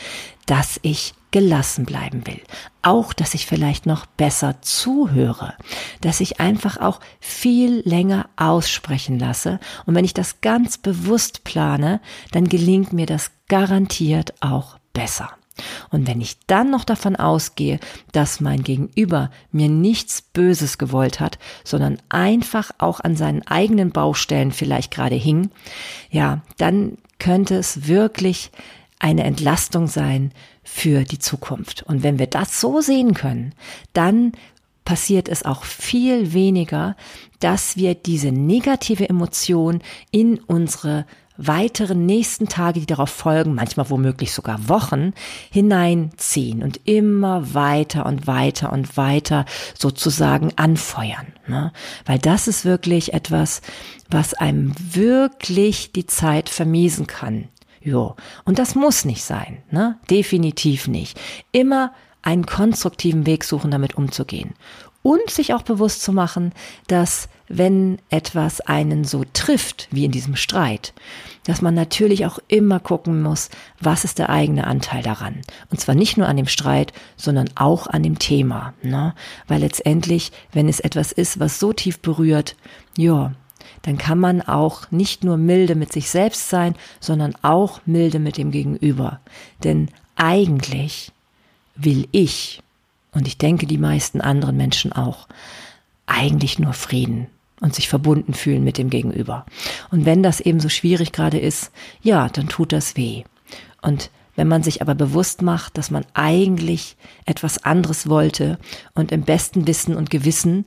dass 0.48 0.80
ich 0.82 1.14
gelassen 1.30 1.86
bleiben 1.86 2.26
will. 2.26 2.42
Auch, 2.82 3.14
dass 3.14 3.36
ich 3.36 3.46
vielleicht 3.46 3.86
noch 3.86 4.08
besser 4.08 4.60
zuhöre, 4.62 5.54
dass 6.02 6.22
ich 6.22 6.40
einfach 6.40 6.78
auch 6.78 7.00
viel 7.20 7.84
länger 7.86 8.28
aussprechen 8.38 9.20
lasse. 9.20 9.60
Und 9.86 9.94
wenn 9.94 10.06
ich 10.06 10.16
das 10.16 10.42
ganz 10.42 10.80
bewusst 10.80 11.44
plane, 11.44 12.02
dann 12.32 12.50
gelingt 12.50 12.92
mir 12.92 13.06
das 13.06 13.30
garantiert 13.48 14.34
auch 14.42 14.80
besser. 14.94 15.30
Und 15.90 16.08
wenn 16.08 16.22
ich 16.22 16.38
dann 16.48 16.70
noch 16.70 16.84
davon 16.84 17.16
ausgehe, 17.16 17.80
dass 18.12 18.42
mein 18.42 18.64
Gegenüber 18.64 19.32
mir 19.52 19.70
nichts 19.70 20.22
Böses 20.22 20.78
gewollt 20.78 21.20
hat, 21.20 21.40
sondern 21.64 21.98
einfach 22.10 22.72
auch 22.78 23.00
an 23.00 23.16
seinen 23.16 23.46
eigenen 23.48 23.92
Baustellen 23.92 24.52
vielleicht 24.52 24.92
gerade 24.92 25.16
hing, 25.16 25.50
ja, 26.10 26.42
dann 26.58 26.98
könnte 27.20 27.56
es 27.56 27.88
wirklich 27.88 28.52
eine 29.00 29.24
Entlastung 29.24 29.88
sein 29.88 30.32
für 30.64 31.04
die 31.04 31.20
Zukunft. 31.20 31.84
Und 31.84 32.04
wenn 32.04 32.20
wir 32.20 32.28
das 32.28 32.60
so 32.60 32.82
sehen 32.82 33.14
können, 33.14 33.54
dann 33.94 34.32
passiert 34.84 35.28
es 35.28 35.44
auch 35.44 35.64
viel 35.64 36.34
weniger, 36.34 36.96
dass 37.40 37.76
wir 37.76 37.96
diese 37.96 38.32
negative 38.32 39.10
Emotion 39.10 39.82
in 40.12 40.38
unsere 40.40 41.06
weiteren 41.38 42.06
nächsten 42.06 42.48
Tage, 42.48 42.80
die 42.80 42.86
darauf 42.86 43.10
folgen, 43.10 43.56
manchmal 43.56 43.90
womöglich 43.90 44.34
sogar 44.34 44.70
Wochen, 44.70 45.14
hineinziehen 45.52 46.64
und 46.64 46.82
immer 46.86 47.54
weiter 47.54 48.06
und 48.06 48.28
weiter 48.28 48.72
und 48.72 48.98
weiter 48.98 49.46
sozusagen 49.78 50.52
anfeuern. 50.56 51.28
Ne? 51.48 51.72
Weil 52.06 52.20
das 52.20 52.48
ist 52.48 52.66
wirklich 52.66 53.14
etwas, 53.14 53.62
was 54.10 54.34
einem 54.34 54.74
wirklich 54.78 55.92
die 55.92 56.06
Zeit 56.06 56.50
vermiesen 56.50 57.08
kann. 57.08 57.50
Jo. 57.82 58.16
Und 58.46 58.58
das 58.58 58.76
muss 58.76 59.06
nicht 59.06 59.24
sein, 59.24 59.62
ne? 59.70 60.00
Definitiv 60.10 60.88
nicht. 60.88 61.20
Immer 61.52 61.94
einen 62.24 62.48
konstruktiven 62.48 63.28
Weg 63.28 63.44
suchen, 63.44 63.70
damit 63.70 63.96
umzugehen 63.96 64.56
und 65.06 65.30
sich 65.30 65.54
auch 65.54 65.62
bewusst 65.62 66.02
zu 66.02 66.12
machen, 66.12 66.52
dass 66.88 67.30
wenn 67.48 68.00
etwas 68.10 68.62
einen 68.62 69.04
so 69.04 69.24
trifft, 69.34 69.88
wie 69.92 70.06
in 70.06 70.12
diesem 70.12 70.36
Streit, 70.36 70.94
dass 71.46 71.62
man 71.62 71.76
natürlich 71.76 72.26
auch 72.26 72.40
immer 72.48 72.80
gucken 72.80 73.22
muss, 73.22 73.50
was 73.80 74.04
ist 74.04 74.18
der 74.18 74.30
eigene 74.30 74.66
Anteil 74.66 75.04
daran. 75.04 75.42
Und 75.70 75.80
zwar 75.80 75.96
nicht 75.96 76.18
nur 76.18 76.28
an 76.28 76.38
dem 76.38 76.48
Streit, 76.48 76.92
sondern 77.16 77.50
auch 77.56 77.88
an 77.88 78.04
dem 78.04 78.18
Thema. 78.18 78.74
Ne? 78.82 79.14
Weil 79.48 79.62
letztendlich, 79.62 80.32
wenn 80.52 80.68
es 80.68 80.80
etwas 80.80 81.12
ist, 81.12 81.40
was 81.40 81.60
so 81.60 81.72
tief 81.72 82.00
berührt, 82.00 82.56
ja, 82.98 83.34
dann 83.84 83.98
kann 83.98 84.20
man 84.20 84.42
auch 84.42 84.90
nicht 84.90 85.24
nur 85.24 85.38
milde 85.38 85.76
mit 85.76 85.94
sich 85.94 86.10
selbst 86.10 86.50
sein, 86.50 86.76
sondern 87.00 87.36
auch 87.44 87.82
milde 87.86 88.18
mit 88.20 88.38
dem 88.38 88.50
Gegenüber. 88.50 89.20
Denn 89.64 89.90
eigentlich 90.16 91.12
will 91.76 92.08
ich 92.12 92.64
und 93.16 93.28
ich 93.28 93.38
denke 93.38 93.66
die 93.66 93.78
meisten 93.78 94.22
anderen 94.22 94.58
Menschen 94.58 94.92
auch, 94.92 95.28
eigentlich 96.06 96.60
nur 96.60 96.74
Frieden 96.74 97.28
und 97.62 97.74
sich 97.74 97.90
verbunden 97.90 98.34
fühlen 98.34 98.64
mit 98.64 98.78
dem 98.78 98.90
Gegenüber. 98.90 99.46
Und 99.92 100.06
wenn 100.06 100.24
das 100.24 100.40
eben 100.40 100.60
so 100.60 100.70
schwierig 100.70 101.12
gerade 101.12 101.40
ist, 101.40 101.72
ja, 102.02 102.30
dann 102.30 102.48
tut 102.48 102.72
das 102.72 102.96
weh. 102.98 103.24
Und 103.82 104.10
wenn 104.36 104.48
man 104.48 104.64
sich 104.64 104.82
aber 104.82 104.96
bewusst 104.96 105.42
macht, 105.42 105.78
dass 105.78 105.92
man 105.92 106.06
eigentlich 106.14 106.98
etwas 107.26 107.64
anderes 107.64 108.10
wollte 108.10 108.60
und 108.94 109.12
im 109.12 109.22
besten 109.22 109.68
Wissen 109.68 109.96
und 109.96 110.10
Gewissen 110.10 110.66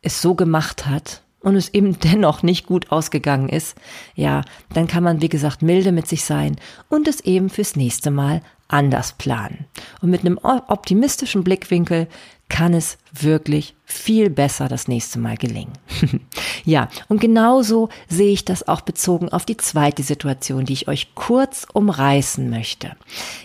es 0.00 0.22
so 0.22 0.34
gemacht 0.34 0.86
hat 0.86 1.22
und 1.40 1.56
es 1.56 1.72
eben 1.74 1.98
dennoch 2.04 2.42
nicht 2.42 2.66
gut 2.66 2.90
ausgegangen 2.90 3.48
ist, 3.48 3.76
ja, 4.14 4.42
dann 4.72 4.86
kann 4.86 5.04
man, 5.04 5.20
wie 5.20 5.28
gesagt, 5.28 5.62
milde 5.62 5.92
mit 5.92 6.06
sich 6.08 6.24
sein 6.24 6.56
und 6.88 7.06
es 7.06 7.20
eben 7.20 7.50
fürs 7.50 7.76
nächste 7.76 8.10
Mal 8.10 8.42
anders 8.72 9.12
planen. 9.12 9.66
Und 10.00 10.10
mit 10.10 10.20
einem 10.20 10.38
optimistischen 10.42 11.44
Blickwinkel 11.44 12.08
kann 12.52 12.74
es 12.74 12.98
wirklich 13.18 13.74
viel 13.86 14.28
besser 14.28 14.68
das 14.68 14.86
nächste 14.86 15.18
Mal 15.18 15.38
gelingen. 15.38 15.72
ja, 16.64 16.88
und 17.08 17.18
genauso 17.18 17.88
sehe 18.08 18.30
ich 18.30 18.44
das 18.44 18.68
auch 18.68 18.82
bezogen 18.82 19.30
auf 19.30 19.46
die 19.46 19.56
zweite 19.56 20.02
Situation, 20.02 20.66
die 20.66 20.74
ich 20.74 20.86
euch 20.86 21.14
kurz 21.14 21.66
umreißen 21.72 22.50
möchte. 22.50 22.92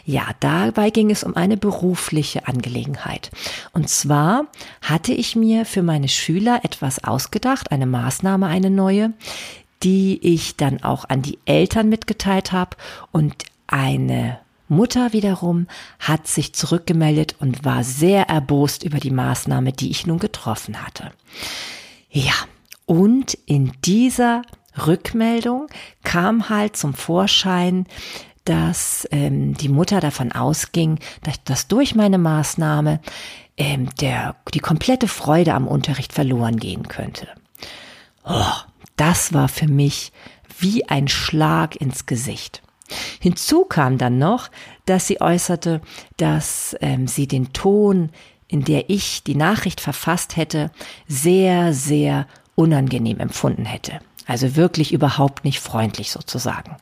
Ja, 0.05 0.27
dabei 0.41 0.89
ging 0.89 1.10
es 1.10 1.24
um 1.24 1.38
eine 1.38 1.55
berufliche 1.55 2.48
Angelegenheit. 2.48 3.31
Und 3.72 3.88
zwar 3.88 4.48
hatte 4.81 5.13
ich 5.13 5.38
mir 5.38 5.65
für 5.65 5.84
meine 5.84 6.10
Schüler 6.10 6.60
etwas 6.63 7.01
ausgedacht, 7.01 7.72
eine 7.72 7.86
Maßnahme, 7.86 8.48
eine 8.48 8.69
neue, 8.69 9.13
die 9.84 10.19
ich 10.22 10.57
dann 10.57 10.84
auch 10.84 11.05
an 11.07 11.22
die 11.22 11.39
Eltern 11.46 11.88
mitgeteilt 11.88 12.51
habe 12.51 12.75
und 13.13 13.46
eine 13.67 14.39
Mutter 14.67 15.13
wiederum 15.13 15.67
hat 16.00 16.27
sich 16.27 16.53
zurückgemeldet 16.53 17.36
und 17.39 17.65
war 17.65 17.83
sehr 17.83 18.29
erbost 18.29 18.83
über 18.83 19.00
die 19.00 19.12
Maßnahme, 19.12 19.74
die 19.74 19.91
ich 19.91 20.05
nun 20.05 20.19
getroffen 20.19 20.86
hatte. 20.86 21.12
Ja, 22.09 22.33
und 22.86 23.33
in 23.45 23.74
dieser 23.83 24.41
Rückmeldung 24.86 25.67
kam 26.03 26.50
halt 26.50 26.77
zum 26.77 26.93
Vorschein, 26.93 27.86
dass 28.45 29.07
ähm, 29.12 29.55
die 29.55 29.69
Mutter 29.69 30.00
davon 30.00 30.31
ausging, 30.31 31.00
dass, 31.24 31.43
dass 31.43 31.67
durch 31.67 31.95
meine 31.95 32.17
Maßnahme 32.17 33.01
ähm, 33.57 33.89
der, 34.00 34.36
die 34.53 34.59
komplette 34.59 35.07
Freude 35.07 35.53
am 35.53 35.67
Unterricht 35.67 36.13
verloren 36.13 36.57
gehen 36.57 36.88
könnte. 36.88 37.27
Oh, 38.24 38.53
das 38.95 39.33
war 39.33 39.50
für 39.50 39.67
mich 39.67 40.12
wie 40.59 40.88
ein 40.88 41.07
Schlag 41.07 41.75
ins 41.75 42.05
Gesicht. 42.05 42.62
Hinzu 43.20 43.65
kam 43.65 43.98
dann 43.98 44.17
noch, 44.17 44.50
dass 44.86 45.08
sie 45.08 45.22
äußerte, 45.22 45.82
dass 46.17 46.75
ähm, 46.82 47.08
sie 47.08 47.27
den 47.27 47.53
Ton, 47.53 48.10
in 48.48 48.63
der 48.63 48.89
ich 48.89 49.24
die 49.24 49.36
Nachricht 49.36 49.82
verfasst 49.82 50.38
hätte, 50.38 50.72
sehr, 51.08 51.74
sehr 51.74 52.27
unangenehm 52.56 53.20
empfunden 53.20 53.65
hätte. 53.65 54.00
Also 54.25 54.56
wirklich 54.56 54.91
überhaupt 54.91 55.46
nicht 55.46 55.60
freundlich 55.60 56.12
sozusagen. 56.12 56.75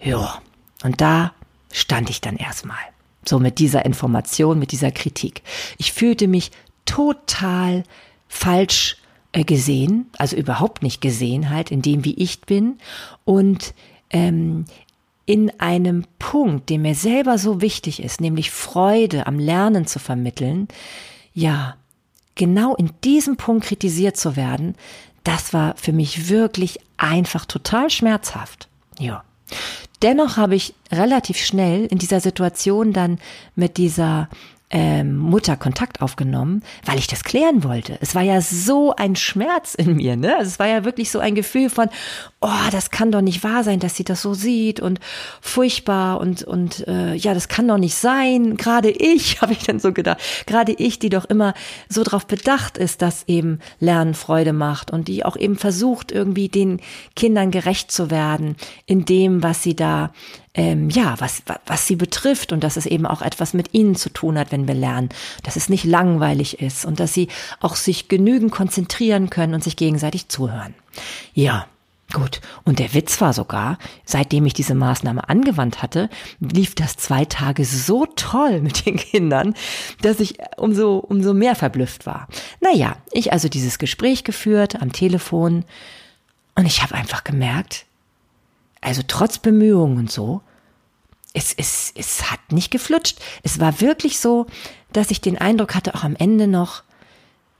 Ja, 0.00 0.40
und 0.82 1.00
da 1.00 1.32
stand 1.72 2.10
ich 2.10 2.20
dann 2.20 2.36
erstmal. 2.36 2.78
So 3.26 3.38
mit 3.38 3.58
dieser 3.58 3.84
Information, 3.84 4.58
mit 4.58 4.72
dieser 4.72 4.90
Kritik. 4.90 5.42
Ich 5.78 5.92
fühlte 5.92 6.28
mich 6.28 6.50
total 6.84 7.84
falsch 8.28 8.96
äh, 9.32 9.44
gesehen, 9.44 10.10
also 10.18 10.36
überhaupt 10.36 10.82
nicht 10.82 11.00
gesehen 11.00 11.50
halt 11.50 11.70
in 11.70 11.82
dem, 11.82 12.04
wie 12.04 12.14
ich 12.14 12.42
bin. 12.42 12.78
Und 13.24 13.74
ähm, 14.10 14.64
in 15.26 15.58
einem 15.58 16.04
Punkt, 16.18 16.68
der 16.68 16.78
mir 16.78 16.94
selber 16.94 17.38
so 17.38 17.60
wichtig 17.60 18.02
ist, 18.02 18.20
nämlich 18.20 18.50
Freude 18.50 19.26
am 19.26 19.38
Lernen 19.38 19.86
zu 19.86 19.98
vermitteln, 19.98 20.68
ja, 21.32 21.76
genau 22.34 22.74
in 22.74 22.90
diesem 23.04 23.36
Punkt 23.36 23.66
kritisiert 23.66 24.16
zu 24.16 24.36
werden, 24.36 24.74
das 25.22 25.52
war 25.54 25.74
für 25.76 25.92
mich 25.92 26.28
wirklich 26.28 26.78
einfach 26.96 27.46
total 27.46 27.90
schmerzhaft. 27.90 28.68
Ja. 28.98 29.24
Dennoch 30.02 30.36
habe 30.36 30.54
ich 30.54 30.74
relativ 30.92 31.38
schnell 31.38 31.86
in 31.86 31.98
dieser 31.98 32.20
Situation 32.20 32.92
dann 32.92 33.18
mit 33.56 33.78
dieser 33.78 34.28
ähm, 34.74 35.16
Mutter 35.16 35.56
Kontakt 35.56 36.02
aufgenommen, 36.02 36.64
weil 36.84 36.98
ich 36.98 37.06
das 37.06 37.22
klären 37.22 37.62
wollte. 37.62 37.96
Es 38.00 38.16
war 38.16 38.22
ja 38.22 38.40
so 38.40 38.92
ein 38.96 39.14
Schmerz 39.14 39.74
in 39.74 39.94
mir, 39.94 40.16
ne? 40.16 40.36
Also 40.36 40.48
es 40.48 40.58
war 40.58 40.66
ja 40.66 40.84
wirklich 40.84 41.12
so 41.12 41.20
ein 41.20 41.36
Gefühl 41.36 41.70
von, 41.70 41.88
oh, 42.40 42.48
das 42.72 42.90
kann 42.90 43.12
doch 43.12 43.20
nicht 43.20 43.44
wahr 43.44 43.62
sein, 43.62 43.78
dass 43.78 43.94
sie 43.94 44.02
das 44.02 44.20
so 44.20 44.34
sieht 44.34 44.80
und 44.80 44.98
furchtbar 45.40 46.20
und 46.20 46.42
und 46.42 46.88
äh, 46.88 47.14
ja, 47.14 47.34
das 47.34 47.46
kann 47.46 47.68
doch 47.68 47.78
nicht 47.78 47.94
sein. 47.94 48.56
Gerade 48.56 48.90
ich, 48.90 49.40
habe 49.40 49.52
ich 49.52 49.62
dann 49.62 49.78
so 49.78 49.92
gedacht, 49.92 50.18
gerade 50.46 50.72
ich, 50.72 50.98
die 50.98 51.08
doch 51.08 51.24
immer 51.24 51.54
so 51.88 52.02
darauf 52.02 52.26
bedacht 52.26 52.76
ist, 52.76 53.00
dass 53.00 53.28
eben 53.28 53.60
Lernen 53.78 54.14
Freude 54.14 54.52
macht 54.52 54.90
und 54.90 55.06
die 55.06 55.24
auch 55.24 55.36
eben 55.36 55.56
versucht 55.56 56.10
irgendwie 56.10 56.48
den 56.48 56.80
Kindern 57.14 57.52
gerecht 57.52 57.92
zu 57.92 58.10
werden 58.10 58.56
in 58.86 59.04
dem, 59.04 59.44
was 59.44 59.62
sie 59.62 59.76
da 59.76 60.10
ähm, 60.54 60.88
ja, 60.88 61.16
was, 61.18 61.42
was 61.66 61.86
sie 61.86 61.96
betrifft 61.96 62.52
und 62.52 62.62
dass 62.62 62.76
es 62.76 62.86
eben 62.86 63.06
auch 63.06 63.22
etwas 63.22 63.54
mit 63.54 63.74
ihnen 63.74 63.96
zu 63.96 64.08
tun 64.08 64.38
hat, 64.38 64.52
wenn 64.52 64.68
wir 64.68 64.74
lernen, 64.74 65.08
dass 65.42 65.56
es 65.56 65.68
nicht 65.68 65.84
langweilig 65.84 66.60
ist 66.60 66.84
und 66.84 67.00
dass 67.00 67.12
sie 67.12 67.28
auch 67.60 67.76
sich 67.76 68.08
genügend 68.08 68.52
konzentrieren 68.52 69.30
können 69.30 69.54
und 69.54 69.64
sich 69.64 69.76
gegenseitig 69.76 70.28
zuhören. 70.28 70.74
Ja, 71.34 71.66
Gut, 72.12 72.40
und 72.64 72.78
der 72.78 72.94
Witz 72.94 73.20
war 73.20 73.32
sogar, 73.32 73.76
seitdem 74.04 74.46
ich 74.46 74.54
diese 74.54 74.76
Maßnahme 74.76 75.28
angewandt 75.28 75.82
hatte, 75.82 76.08
lief 76.38 76.76
das 76.76 76.96
zwei 76.96 77.24
Tage 77.24 77.64
so 77.64 78.06
toll 78.14 78.60
mit 78.60 78.86
den 78.86 78.96
Kindern, 78.96 79.54
dass 80.00 80.20
ich 80.20 80.36
umso, 80.56 80.98
umso 80.98 81.34
mehr 81.34 81.56
verblüfft 81.56 82.06
war. 82.06 82.28
Naja, 82.60 82.96
ich 83.10 83.32
also 83.32 83.48
dieses 83.48 83.78
Gespräch 83.78 84.22
geführt 84.22 84.80
am 84.80 84.92
Telefon 84.92 85.64
und 86.54 86.66
ich 86.66 86.84
habe 86.84 86.94
einfach 86.94 87.24
gemerkt, 87.24 87.84
also 88.84 89.02
trotz 89.06 89.38
Bemühungen 89.38 89.98
und 89.98 90.10
so, 90.10 90.42
es, 91.32 91.52
es, 91.52 91.92
es 91.96 92.30
hat 92.30 92.52
nicht 92.52 92.70
geflutscht. 92.70 93.18
Es 93.42 93.58
war 93.58 93.80
wirklich 93.80 94.20
so, 94.20 94.46
dass 94.92 95.10
ich 95.10 95.20
den 95.20 95.38
Eindruck 95.38 95.74
hatte, 95.74 95.94
auch 95.94 96.04
am 96.04 96.14
Ende 96.16 96.46
noch, 96.46 96.84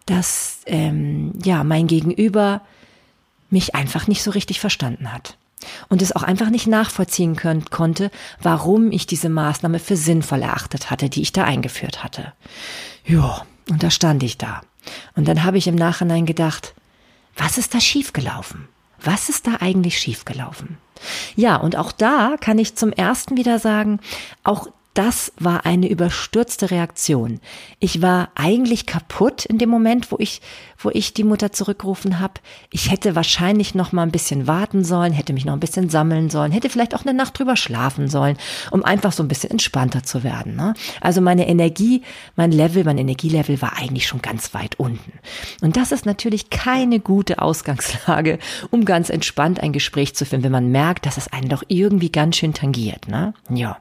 dass 0.06 0.58
ähm, 0.66 1.32
ja 1.42 1.64
mein 1.64 1.86
Gegenüber 1.86 2.60
mich 3.50 3.74
einfach 3.74 4.06
nicht 4.06 4.22
so 4.22 4.30
richtig 4.30 4.60
verstanden 4.60 5.12
hat 5.12 5.36
und 5.88 6.02
es 6.02 6.14
auch 6.14 6.22
einfach 6.22 6.50
nicht 6.50 6.66
nachvollziehen 6.66 7.36
können, 7.36 7.64
konnte, 7.66 8.10
warum 8.40 8.92
ich 8.92 9.06
diese 9.06 9.28
Maßnahme 9.28 9.78
für 9.78 9.96
sinnvoll 9.96 10.42
erachtet 10.42 10.90
hatte, 10.90 11.08
die 11.08 11.22
ich 11.22 11.32
da 11.32 11.44
eingeführt 11.44 12.04
hatte. 12.04 12.32
Ja, 13.04 13.44
und 13.70 13.82
da 13.82 13.90
stand 13.90 14.22
ich 14.22 14.38
da. 14.38 14.60
Und 15.16 15.26
dann 15.26 15.44
habe 15.44 15.58
ich 15.58 15.66
im 15.66 15.74
Nachhinein 15.74 16.26
gedacht, 16.26 16.74
was 17.36 17.58
ist 17.58 17.74
da 17.74 17.80
schiefgelaufen? 17.80 18.68
Was 19.04 19.28
ist 19.28 19.46
da 19.46 19.56
eigentlich 19.60 19.98
schiefgelaufen? 19.98 20.78
Ja, 21.36 21.56
und 21.56 21.76
auch 21.76 21.92
da 21.92 22.36
kann 22.40 22.58
ich 22.58 22.76
zum 22.76 22.92
ersten 22.92 23.36
wieder 23.36 23.58
sagen, 23.58 24.00
auch 24.42 24.68
das 24.94 25.32
war 25.36 25.66
eine 25.66 25.88
überstürzte 25.88 26.70
Reaktion. 26.70 27.40
Ich 27.80 28.00
war 28.00 28.28
eigentlich 28.36 28.86
kaputt 28.86 29.44
in 29.44 29.58
dem 29.58 29.68
Moment, 29.68 30.12
wo 30.12 30.16
ich, 30.20 30.40
wo 30.78 30.88
ich 30.90 31.12
die 31.12 31.24
Mutter 31.24 31.50
zurückgerufen 31.50 32.20
habe. 32.20 32.34
Ich 32.70 32.92
hätte 32.92 33.16
wahrscheinlich 33.16 33.74
noch 33.74 33.90
mal 33.90 34.04
ein 34.04 34.12
bisschen 34.12 34.46
warten 34.46 34.84
sollen, 34.84 35.12
hätte 35.12 35.32
mich 35.32 35.44
noch 35.44 35.52
ein 35.52 35.60
bisschen 35.60 35.90
sammeln 35.90 36.30
sollen, 36.30 36.52
hätte 36.52 36.70
vielleicht 36.70 36.94
auch 36.94 37.04
eine 37.04 37.12
Nacht 37.12 37.36
drüber 37.36 37.56
schlafen 37.56 38.08
sollen, 38.08 38.36
um 38.70 38.84
einfach 38.84 39.10
so 39.10 39.24
ein 39.24 39.28
bisschen 39.28 39.50
entspannter 39.50 40.04
zu 40.04 40.22
werden. 40.22 40.54
Ne? 40.54 40.74
Also 41.00 41.20
meine 41.20 41.48
Energie, 41.48 42.02
mein 42.36 42.52
Level, 42.52 42.84
mein 42.84 42.98
Energielevel 42.98 43.60
war 43.60 43.76
eigentlich 43.76 44.06
schon 44.06 44.22
ganz 44.22 44.54
weit 44.54 44.78
unten. 44.78 45.12
Und 45.60 45.76
das 45.76 45.90
ist 45.90 46.06
natürlich 46.06 46.50
keine 46.50 47.00
gute 47.00 47.42
Ausgangslage, 47.42 48.38
um 48.70 48.84
ganz 48.84 49.10
entspannt 49.10 49.58
ein 49.58 49.72
Gespräch 49.72 50.14
zu 50.14 50.24
finden, 50.24 50.44
wenn 50.44 50.52
man 50.52 50.70
merkt, 50.70 51.04
dass 51.04 51.16
es 51.16 51.32
einen 51.32 51.48
doch 51.48 51.64
irgendwie 51.66 52.12
ganz 52.12 52.36
schön 52.36 52.54
tangiert. 52.54 53.08
Ne? 53.08 53.34
Ja. 53.50 53.78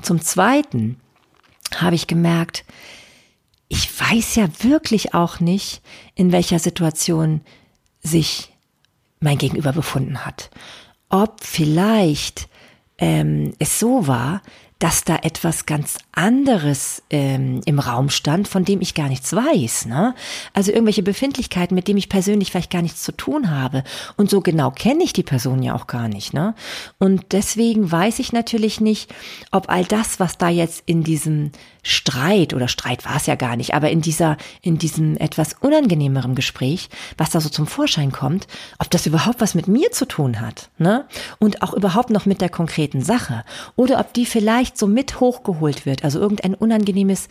Zum 0.00 0.20
Zweiten 0.20 0.43
Zweiten 0.44 1.00
habe 1.74 1.94
ich 1.94 2.06
gemerkt, 2.06 2.66
ich 3.68 3.88
weiß 3.98 4.34
ja 4.34 4.46
wirklich 4.62 5.14
auch 5.14 5.40
nicht, 5.40 5.80
in 6.14 6.32
welcher 6.32 6.58
Situation 6.58 7.40
sich 8.02 8.52
mein 9.20 9.38
Gegenüber 9.38 9.72
befunden 9.72 10.26
hat. 10.26 10.50
Ob 11.08 11.42
vielleicht 11.42 12.50
ähm, 12.98 13.54
es 13.58 13.78
so 13.78 14.06
war, 14.06 14.42
dass 14.78 15.04
da 15.04 15.16
etwas 15.22 15.66
ganz 15.66 15.98
anderes 16.12 17.02
ähm, 17.10 17.60
im 17.64 17.78
Raum 17.78 18.10
stand, 18.10 18.48
von 18.48 18.64
dem 18.64 18.80
ich 18.80 18.94
gar 18.94 19.08
nichts 19.08 19.32
weiß. 19.32 19.86
Ne? 19.86 20.14
Also 20.52 20.72
irgendwelche 20.72 21.02
Befindlichkeiten, 21.02 21.74
mit 21.74 21.88
denen 21.88 21.98
ich 21.98 22.08
persönlich 22.08 22.50
vielleicht 22.50 22.72
gar 22.72 22.82
nichts 22.82 23.02
zu 23.02 23.12
tun 23.12 23.50
habe. 23.50 23.84
Und 24.16 24.30
so 24.30 24.40
genau 24.40 24.70
kenne 24.70 25.04
ich 25.04 25.12
die 25.12 25.22
Person 25.22 25.62
ja 25.62 25.74
auch 25.74 25.86
gar 25.86 26.08
nicht. 26.08 26.34
Ne? 26.34 26.54
Und 26.98 27.32
deswegen 27.32 27.90
weiß 27.90 28.18
ich 28.18 28.32
natürlich 28.32 28.80
nicht, 28.80 29.14
ob 29.52 29.70
all 29.70 29.84
das, 29.84 30.20
was 30.20 30.38
da 30.38 30.48
jetzt 30.48 30.82
in 30.86 31.04
diesem 31.04 31.52
Streit 31.84 32.54
oder 32.54 32.66
Streit 32.66 33.04
war 33.04 33.16
es 33.16 33.26
ja 33.26 33.34
gar 33.34 33.56
nicht, 33.56 33.74
aber 33.74 33.90
in 33.90 34.00
dieser, 34.00 34.38
in 34.62 34.78
diesem 34.78 35.16
etwas 35.18 35.54
unangenehmeren 35.60 36.34
Gespräch, 36.34 36.88
was 37.18 37.30
da 37.30 37.40
so 37.40 37.50
zum 37.50 37.66
Vorschein 37.66 38.10
kommt, 38.10 38.48
ob 38.78 38.90
das 38.90 39.06
überhaupt 39.06 39.40
was 39.40 39.54
mit 39.54 39.68
mir 39.68 39.92
zu 39.92 40.06
tun 40.06 40.40
hat, 40.40 40.70
ne? 40.78 41.04
Und 41.38 41.62
auch 41.62 41.74
überhaupt 41.74 42.08
noch 42.08 42.24
mit 42.24 42.40
der 42.40 42.48
konkreten 42.48 43.02
Sache. 43.02 43.44
Oder 43.76 44.00
ob 44.00 44.14
die 44.14 44.24
vielleicht 44.24 44.73
so 44.78 44.86
mit 44.86 45.20
hochgeholt 45.20 45.86
wird, 45.86 46.04
also 46.04 46.20
irgendein 46.20 46.54
unangenehmes 46.54 47.28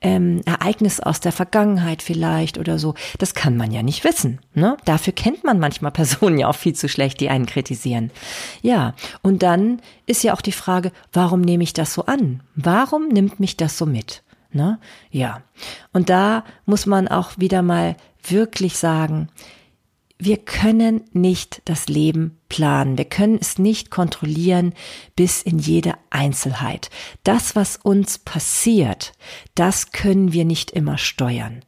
ähm, 0.00 0.42
Ereignis 0.44 1.00
aus 1.00 1.20
der 1.20 1.32
Vergangenheit 1.32 2.02
vielleicht 2.02 2.58
oder 2.58 2.78
so. 2.78 2.94
Das 3.18 3.34
kann 3.34 3.56
man 3.56 3.70
ja 3.70 3.82
nicht 3.82 4.04
wissen. 4.04 4.40
Ne? 4.54 4.76
Dafür 4.84 5.12
kennt 5.12 5.44
man 5.44 5.58
manchmal 5.58 5.90
Personen 5.96 6.38
ja 6.38 6.48
auch 6.48 6.56
viel 6.56 6.74
zu 6.74 6.88
schlecht, 6.88 7.20
die 7.20 7.28
einen 7.28 7.46
kritisieren. 7.46 8.10
Ja, 8.62 8.94
und 9.22 9.42
dann 9.42 9.80
ist 10.06 10.22
ja 10.22 10.34
auch 10.34 10.42
die 10.42 10.52
Frage, 10.52 10.92
warum 11.12 11.40
nehme 11.40 11.64
ich 11.64 11.72
das 11.72 11.94
so 11.94 12.06
an? 12.06 12.42
Warum 12.54 13.08
nimmt 13.08 13.40
mich 13.40 13.56
das 13.56 13.78
so 13.78 13.86
mit? 13.86 14.22
Ne? 14.52 14.78
Ja. 15.10 15.42
Und 15.92 16.08
da 16.08 16.44
muss 16.64 16.86
man 16.86 17.08
auch 17.08 17.32
wieder 17.36 17.62
mal 17.62 17.96
wirklich 18.22 18.76
sagen, 18.76 19.28
wir 20.18 20.38
können 20.38 21.04
nicht 21.12 21.60
das 21.66 21.88
Leben 21.88 22.38
planen. 22.48 22.96
Wir 22.96 23.04
können 23.04 23.38
es 23.40 23.58
nicht 23.58 23.90
kontrollieren 23.90 24.72
bis 25.14 25.42
in 25.42 25.58
jede 25.58 25.94
Einzelheit. 26.10 26.90
Das, 27.22 27.54
was 27.54 27.76
uns 27.76 28.18
passiert, 28.18 29.12
das 29.54 29.92
können 29.92 30.32
wir 30.32 30.44
nicht 30.44 30.70
immer 30.70 30.96
steuern. 30.96 31.64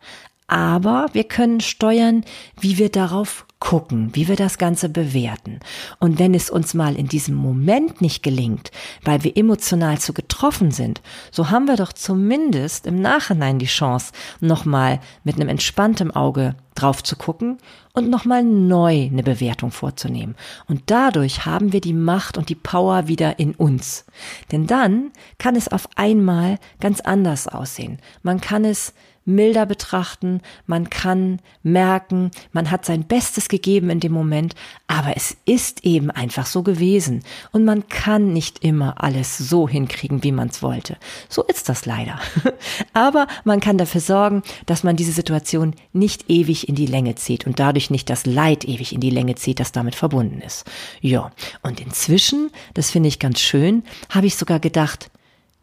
Aber 0.48 1.08
wir 1.12 1.24
können 1.24 1.60
steuern, 1.60 2.24
wie 2.58 2.78
wir 2.78 2.88
darauf 2.88 3.46
gucken, 3.60 4.10
wie 4.14 4.28
wir 4.28 4.36
das 4.36 4.56
Ganze 4.56 4.88
bewerten. 4.88 5.60
Und 5.98 6.18
wenn 6.18 6.32
es 6.32 6.48
uns 6.48 6.74
mal 6.74 6.96
in 6.96 7.06
diesem 7.06 7.34
Moment 7.34 8.00
nicht 8.00 8.22
gelingt, 8.22 8.70
weil 9.04 9.24
wir 9.24 9.36
emotional 9.36 9.98
zu 9.98 10.14
getroffen 10.14 10.70
sind, 10.70 11.02
so 11.30 11.50
haben 11.50 11.66
wir 11.66 11.76
doch 11.76 11.92
zumindest 11.92 12.86
im 12.86 13.00
Nachhinein 13.00 13.58
die 13.58 13.66
Chance, 13.66 14.12
nochmal 14.40 15.00
mit 15.22 15.36
einem 15.36 15.48
entspannten 15.48 16.12
Auge 16.12 16.54
drauf 16.74 17.02
zu 17.02 17.16
gucken 17.16 17.58
und 17.92 18.08
nochmal 18.08 18.44
neu 18.44 19.06
eine 19.06 19.24
Bewertung 19.24 19.72
vorzunehmen. 19.72 20.36
Und 20.68 20.84
dadurch 20.86 21.44
haben 21.44 21.72
wir 21.72 21.80
die 21.80 21.92
Macht 21.92 22.38
und 22.38 22.48
die 22.48 22.54
Power 22.54 23.08
wieder 23.08 23.38
in 23.38 23.54
uns. 23.54 24.06
Denn 24.52 24.66
dann 24.66 25.10
kann 25.38 25.56
es 25.56 25.68
auf 25.68 25.88
einmal 25.96 26.58
ganz 26.80 27.00
anders 27.00 27.48
aussehen. 27.48 27.98
Man 28.22 28.40
kann 28.40 28.64
es 28.64 28.94
milder 29.28 29.66
betrachten, 29.66 30.40
man 30.66 30.90
kann 30.90 31.38
merken, 31.62 32.30
man 32.52 32.70
hat 32.70 32.84
sein 32.84 33.04
Bestes 33.04 33.48
gegeben 33.48 33.90
in 33.90 34.00
dem 34.00 34.12
Moment, 34.12 34.54
aber 34.88 35.16
es 35.16 35.36
ist 35.44 35.84
eben 35.84 36.10
einfach 36.10 36.46
so 36.46 36.62
gewesen 36.62 37.22
und 37.52 37.64
man 37.64 37.88
kann 37.88 38.32
nicht 38.32 38.64
immer 38.64 39.02
alles 39.04 39.38
so 39.38 39.68
hinkriegen, 39.68 40.24
wie 40.24 40.32
man 40.32 40.48
es 40.48 40.62
wollte. 40.62 40.96
So 41.28 41.44
ist 41.44 41.68
das 41.68 41.86
leider. 41.86 42.18
aber 42.94 43.26
man 43.44 43.60
kann 43.60 43.78
dafür 43.78 44.00
sorgen, 44.00 44.42
dass 44.66 44.82
man 44.82 44.96
diese 44.96 45.12
Situation 45.12 45.74
nicht 45.92 46.28
ewig 46.28 46.68
in 46.68 46.74
die 46.74 46.86
Länge 46.86 47.14
zieht 47.14 47.46
und 47.46 47.60
dadurch 47.60 47.90
nicht 47.90 48.10
das 48.10 48.26
Leid 48.26 48.64
ewig 48.64 48.92
in 48.92 49.00
die 49.00 49.10
Länge 49.10 49.34
zieht, 49.34 49.60
das 49.60 49.72
damit 49.72 49.94
verbunden 49.94 50.40
ist. 50.40 50.64
Ja, 51.00 51.30
und 51.62 51.80
inzwischen, 51.80 52.50
das 52.74 52.90
finde 52.90 53.08
ich 53.08 53.18
ganz 53.18 53.40
schön, 53.40 53.84
habe 54.08 54.26
ich 54.26 54.36
sogar 54.36 54.58
gedacht, 54.58 55.10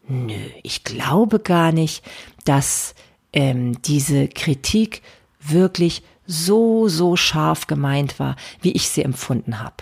nö, 0.08 0.34
ich 0.62 0.84
glaube 0.84 1.40
gar 1.40 1.72
nicht, 1.72 2.04
dass 2.44 2.94
ähm, 3.36 3.80
diese 3.82 4.26
Kritik 4.28 5.02
wirklich 5.40 6.02
so, 6.26 6.88
so 6.88 7.14
scharf 7.14 7.68
gemeint 7.68 8.18
war, 8.18 8.34
wie 8.62 8.72
ich 8.72 8.88
sie 8.88 9.02
empfunden 9.02 9.60
habe. 9.60 9.76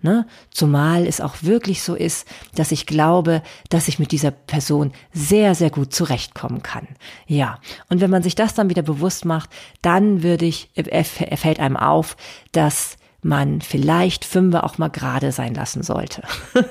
Ne? 0.00 0.26
Zumal 0.50 1.06
es 1.06 1.20
auch 1.20 1.42
wirklich 1.42 1.82
so 1.82 1.94
ist, 1.94 2.26
dass 2.54 2.72
ich 2.72 2.86
glaube, 2.86 3.42
dass 3.68 3.88
ich 3.88 3.98
mit 3.98 4.12
dieser 4.12 4.30
Person 4.30 4.92
sehr, 5.12 5.54
sehr 5.54 5.68
gut 5.68 5.92
zurechtkommen 5.92 6.62
kann. 6.62 6.86
Ja. 7.26 7.58
Und 7.90 8.00
wenn 8.00 8.08
man 8.08 8.22
sich 8.22 8.34
das 8.34 8.54
dann 8.54 8.70
wieder 8.70 8.82
bewusst 8.82 9.26
macht, 9.26 9.50
dann 9.82 10.22
würde 10.22 10.46
ich, 10.46 10.70
er 10.74 11.04
fällt 11.04 11.60
einem 11.60 11.76
auf, 11.76 12.16
dass 12.52 12.96
man 13.22 13.60
vielleicht 13.60 14.24
Fünfe 14.24 14.64
auch 14.64 14.78
mal 14.78 14.88
gerade 14.88 15.32
sein 15.32 15.54
lassen 15.54 15.82
sollte. 15.82 16.22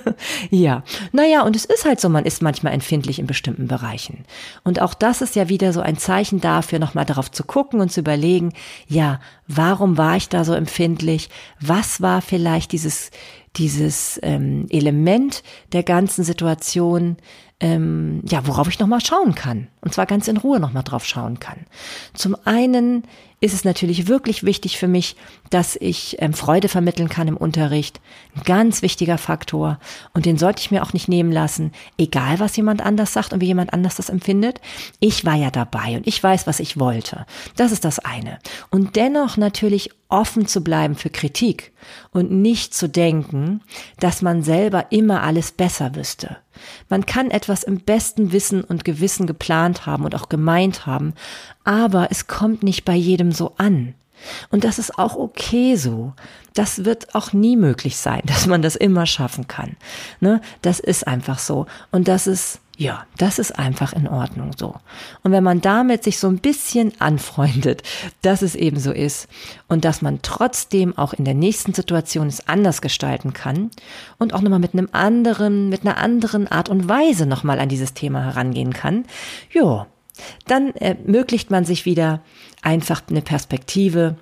ja, 0.49 0.83
naja, 1.12 1.43
und 1.43 1.55
es 1.55 1.65
ist 1.65 1.85
halt 1.85 1.99
so, 1.99 2.09
man 2.09 2.25
ist 2.25 2.41
manchmal 2.41 2.73
empfindlich 2.73 3.19
in 3.19 3.27
bestimmten 3.27 3.67
Bereichen. 3.67 4.25
Und 4.63 4.81
auch 4.81 4.93
das 4.93 5.21
ist 5.21 5.35
ja 5.35 5.49
wieder 5.49 5.73
so 5.73 5.81
ein 5.81 5.97
Zeichen 5.97 6.41
dafür, 6.41 6.79
nochmal 6.79 7.05
darauf 7.05 7.29
zu 7.29 7.43
gucken 7.43 7.81
und 7.81 7.91
zu 7.91 7.99
überlegen, 7.99 8.53
ja, 8.88 9.19
warum 9.47 9.97
war 9.97 10.15
ich 10.15 10.29
da 10.29 10.43
so 10.43 10.53
empfindlich? 10.53 11.29
Was 11.59 12.01
war 12.01 12.21
vielleicht 12.21 12.71
dieses, 12.71 13.12
dieses 13.55 14.19
ähm, 14.23 14.65
Element 14.69 15.43
der 15.71 15.83
ganzen 15.83 16.23
Situation, 16.23 17.17
ähm, 17.60 18.22
ja, 18.26 18.48
worauf 18.48 18.69
ich 18.69 18.80
nochmal 18.80 19.02
schauen 19.02 19.36
kann. 19.36 19.67
Und 19.82 19.93
zwar 19.93 20.06
ganz 20.06 20.28
in 20.28 20.38
Ruhe 20.38 20.60
nochmal 20.60 20.84
drauf 20.84 21.06
schauen 21.06 21.39
kann. 21.39 21.65
Zum 22.13 22.36
einen 22.45 23.04
ist 23.41 23.54
es 23.54 23.63
natürlich 23.63 24.08
wirklich 24.08 24.43
wichtig 24.43 24.78
für 24.78 24.88
mich, 24.88 25.15
dass 25.50 25.78
ich 25.78 26.17
ähm, 26.19 26.34
Freude 26.34 26.67
vermitteln 26.67 27.08
kann 27.08 27.28
im 27.30 27.38
Unterricht. 27.38 28.02
Ein 28.36 28.43
ganz 28.43 28.82
wichtiger 28.82 29.17
Faktor. 29.17 29.80
Und 30.13 30.26
den 30.26 30.38
sollte 30.38 30.62
ich 30.62 30.72
mir 30.72 30.84
auch 30.84 30.91
nicht 30.91 31.08
nehmen 31.08 31.32
lassen, 31.32 31.72
egal 31.98 32.39
was 32.39 32.56
jemand 32.58 32.82
anders 32.86 33.13
sagt 33.13 33.32
und 33.32 33.39
wie 33.39 33.48
jemand 33.48 33.74
anders 33.74 33.95
das 33.95 34.10
empfindet. 34.10 34.60
Ich 35.00 35.26
war 35.26 35.36
ja 35.36 35.52
dabei 35.52 35.95
und 35.95 36.08
ich 36.08 36.22
weiß, 36.22 36.48
was 36.48 36.60
ich 36.60 36.80
wollte. 36.80 37.26
Das 37.56 37.72
ist 37.72 37.86
das 37.86 38.00
eine. 38.00 38.39
Und 38.69 38.98
dennoch 38.98 39.38
natürlich 39.38 39.91
offen 40.10 40.45
zu 40.45 40.62
bleiben 40.62 40.95
für 40.95 41.10
Kritik 41.10 41.72
und 42.12 42.32
nicht 42.32 42.74
zu 42.74 42.89
denken, 42.89 43.62
dass 44.00 44.22
man 44.22 44.43
selber 44.43 44.91
immer 44.91 45.24
alles 45.24 45.52
besser 45.52 45.95
wüsste. 45.95 46.38
Man 46.89 47.06
kann 47.06 47.32
etwas 47.32 47.63
im 47.63 47.80
besten 47.80 48.32
Wissen 48.32 48.63
und 48.63 48.86
Gewissen 48.86 49.28
geplant 49.28 49.86
haben 49.86 50.06
und 50.06 50.15
auch 50.15 50.30
gemeint 50.30 50.86
haben, 50.86 51.13
aber 51.63 52.08
es 52.12 52.28
kommt 52.28 52.63
nicht 52.63 52.86
bei 52.86 52.95
jedem 52.95 53.32
so 53.32 53.54
an. 53.58 53.93
Und 54.50 54.63
das 54.63 54.80
ist 54.80 54.98
auch 54.98 55.15
okay 55.15 55.76
so. 55.76 56.13
Das 56.54 56.84
wird 56.84 57.15
auch 57.15 57.34
nie 57.34 57.56
möglich 57.56 57.98
sein, 57.98 58.22
dass 58.26 58.48
man 58.48 58.62
das 58.62 58.76
immer 58.76 59.06
schaffen 59.06 59.48
kann. 59.48 59.78
Ne? 60.19 60.41
Das 60.62 60.80
ist 60.80 61.08
einfach 61.08 61.39
so. 61.39 61.65
Und 61.91 62.08
das 62.08 62.28
ist, 62.28 62.60
ja, 62.79 63.05
das 63.17 63.39
ist 63.39 63.59
einfach 63.59 63.91
in 63.91 64.07
Ordnung 64.07 64.51
so. 64.57 64.73
Und 65.21 65.33
wenn 65.33 65.43
man 65.43 65.59
damit 65.59 66.01
sich 66.05 66.17
so 66.17 66.29
ein 66.29 66.37
bisschen 66.37 66.93
anfreundet, 66.99 67.83
dass 68.21 68.41
es 68.41 68.55
eben 68.55 68.79
so 68.79 68.93
ist 68.93 69.27
und 69.67 69.83
dass 69.83 70.01
man 70.01 70.21
trotzdem 70.21 70.97
auch 70.97 71.11
in 71.11 71.25
der 71.25 71.33
nächsten 71.33 71.73
Situation 71.73 72.27
es 72.27 72.47
anders 72.47 72.81
gestalten 72.81 73.33
kann 73.33 73.69
und 74.17 74.33
auch 74.33 74.39
nochmal 74.39 74.59
mit 74.59 74.71
einem 74.71 74.87
anderen, 74.93 75.67
mit 75.67 75.81
einer 75.81 75.97
anderen 75.97 76.47
Art 76.47 76.69
und 76.69 76.87
Weise 76.87 77.25
nochmal 77.25 77.59
an 77.59 77.67
dieses 77.67 77.95
Thema 77.95 78.23
herangehen 78.23 78.71
kann, 78.71 79.03
ja, 79.51 79.85
dann 80.47 80.73
ermöglicht 80.73 81.51
man 81.51 81.65
sich 81.65 81.83
wieder 81.83 82.21
einfach 82.61 83.01
eine 83.09 83.21
Perspektive, 83.21 84.15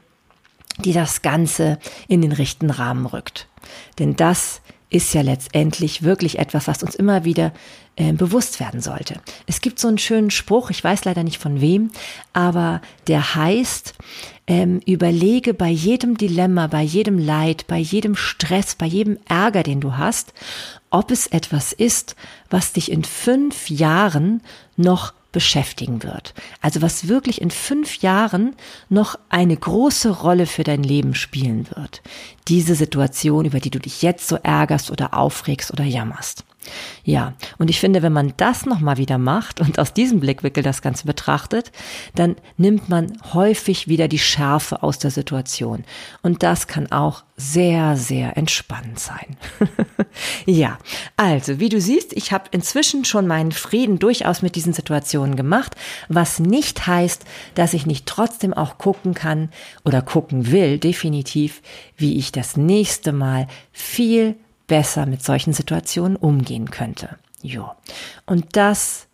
die 0.83 0.93
das 0.93 1.21
Ganze 1.21 1.77
in 2.07 2.23
den 2.23 2.31
richtigen 2.31 2.71
Rahmen 2.71 3.05
rückt. 3.05 3.49
Denn 3.99 4.15
das 4.15 4.61
ist 4.89 5.13
ja 5.13 5.21
letztendlich 5.21 6.03
wirklich 6.03 6.39
etwas, 6.39 6.67
was 6.67 6.81
uns 6.81 6.95
immer 6.95 7.25
wieder 7.25 7.51
äh, 7.97 8.13
bewusst 8.13 8.59
werden 8.59 8.79
sollte. 8.79 9.19
Es 9.45 9.59
gibt 9.59 9.79
so 9.79 9.87
einen 9.87 9.97
schönen 9.97 10.31
Spruch, 10.31 10.69
ich 10.69 10.83
weiß 10.83 11.03
leider 11.05 11.23
nicht 11.23 11.39
von 11.39 11.59
wem, 11.59 11.91
aber 12.31 12.81
der 13.07 13.35
heißt, 13.35 13.95
ähm, 14.47 14.79
überlege 14.85 15.53
bei 15.53 15.69
jedem 15.69 16.17
Dilemma, 16.17 16.67
bei 16.67 16.83
jedem 16.83 17.17
Leid, 17.17 17.65
bei 17.67 17.77
jedem 17.77 18.15
Stress, 18.15 18.75
bei 18.75 18.85
jedem 18.85 19.17
Ärger, 19.27 19.63
den 19.63 19.81
du 19.81 19.97
hast, 19.97 20.33
ob 20.89 21.11
es 21.11 21.27
etwas 21.27 21.73
ist, 21.73 22.15
was 22.49 22.71
dich 22.71 22.91
in 22.91 23.03
fünf 23.03 23.69
Jahren 23.69 24.41
noch 24.77 25.13
beschäftigen 25.31 26.03
wird. 26.03 26.33
Also 26.61 26.81
was 26.81 27.07
wirklich 27.07 27.41
in 27.41 27.51
fünf 27.51 28.01
Jahren 28.01 28.55
noch 28.89 29.19
eine 29.29 29.55
große 29.55 30.09
Rolle 30.09 30.45
für 30.45 30.63
dein 30.63 30.83
Leben 30.83 31.13
spielen 31.15 31.67
wird. 31.75 32.01
Diese 32.47 32.75
Situation, 32.75 33.45
über 33.45 33.59
die 33.59 33.69
du 33.69 33.79
dich 33.79 34.01
jetzt 34.01 34.27
so 34.27 34.37
ärgerst 34.41 34.91
oder 34.91 35.13
aufregst 35.13 35.71
oder 35.71 35.83
jammerst. 35.83 36.43
Ja, 37.03 37.33
und 37.57 37.69
ich 37.69 37.79
finde, 37.79 38.01
wenn 38.01 38.11
man 38.11 38.33
das 38.37 38.65
nochmal 38.65 38.97
wieder 38.97 39.17
macht 39.17 39.61
und 39.61 39.79
aus 39.79 39.93
diesem 39.93 40.19
Blickwinkel 40.19 40.63
das 40.63 40.81
Ganze 40.81 41.05
betrachtet, 41.05 41.71
dann 42.15 42.35
nimmt 42.57 42.89
man 42.89 43.17
häufig 43.33 43.87
wieder 43.87 44.07
die 44.07 44.19
Schärfe 44.19 44.83
aus 44.83 44.99
der 44.99 45.11
Situation. 45.11 45.85
Und 46.21 46.43
das 46.43 46.67
kann 46.67 46.91
auch 46.91 47.23
sehr, 47.37 47.95
sehr 47.95 48.35
entspannend 48.35 48.99
sein. 48.99 49.37
ja, 50.45 50.77
also, 51.15 51.59
wie 51.59 51.69
du 51.69 51.79
siehst, 51.79 52.11
ich 52.13 52.31
habe 52.31 52.45
inzwischen 52.51 53.05
schon 53.05 53.27
meinen 53.27 53.51
Frieden 53.51 53.99
durchaus 53.99 54.41
mit 54.41 54.55
diesen 54.55 54.73
Situationen 54.73 55.35
gemacht, 55.35 55.75
was 56.09 56.39
nicht 56.39 56.87
heißt, 56.87 57.23
dass 57.55 57.73
ich 57.73 57.85
nicht 57.85 58.05
trotzdem 58.05 58.53
auch 58.53 58.77
gucken 58.77 59.13
kann 59.13 59.49
oder 59.85 60.01
gucken 60.01 60.51
will, 60.51 60.79
definitiv, 60.79 61.61
wie 61.95 62.17
ich 62.17 62.31
das 62.31 62.57
nächste 62.57 63.13
Mal 63.13 63.47
viel 63.71 64.35
besser 64.67 65.05
mit 65.05 65.23
solchen 65.23 65.53
Situationen 65.53 66.15
umgehen 66.15 66.69
könnte. 66.69 67.17
Jo. 67.41 67.71
Und 68.25 68.55
das 68.55 69.06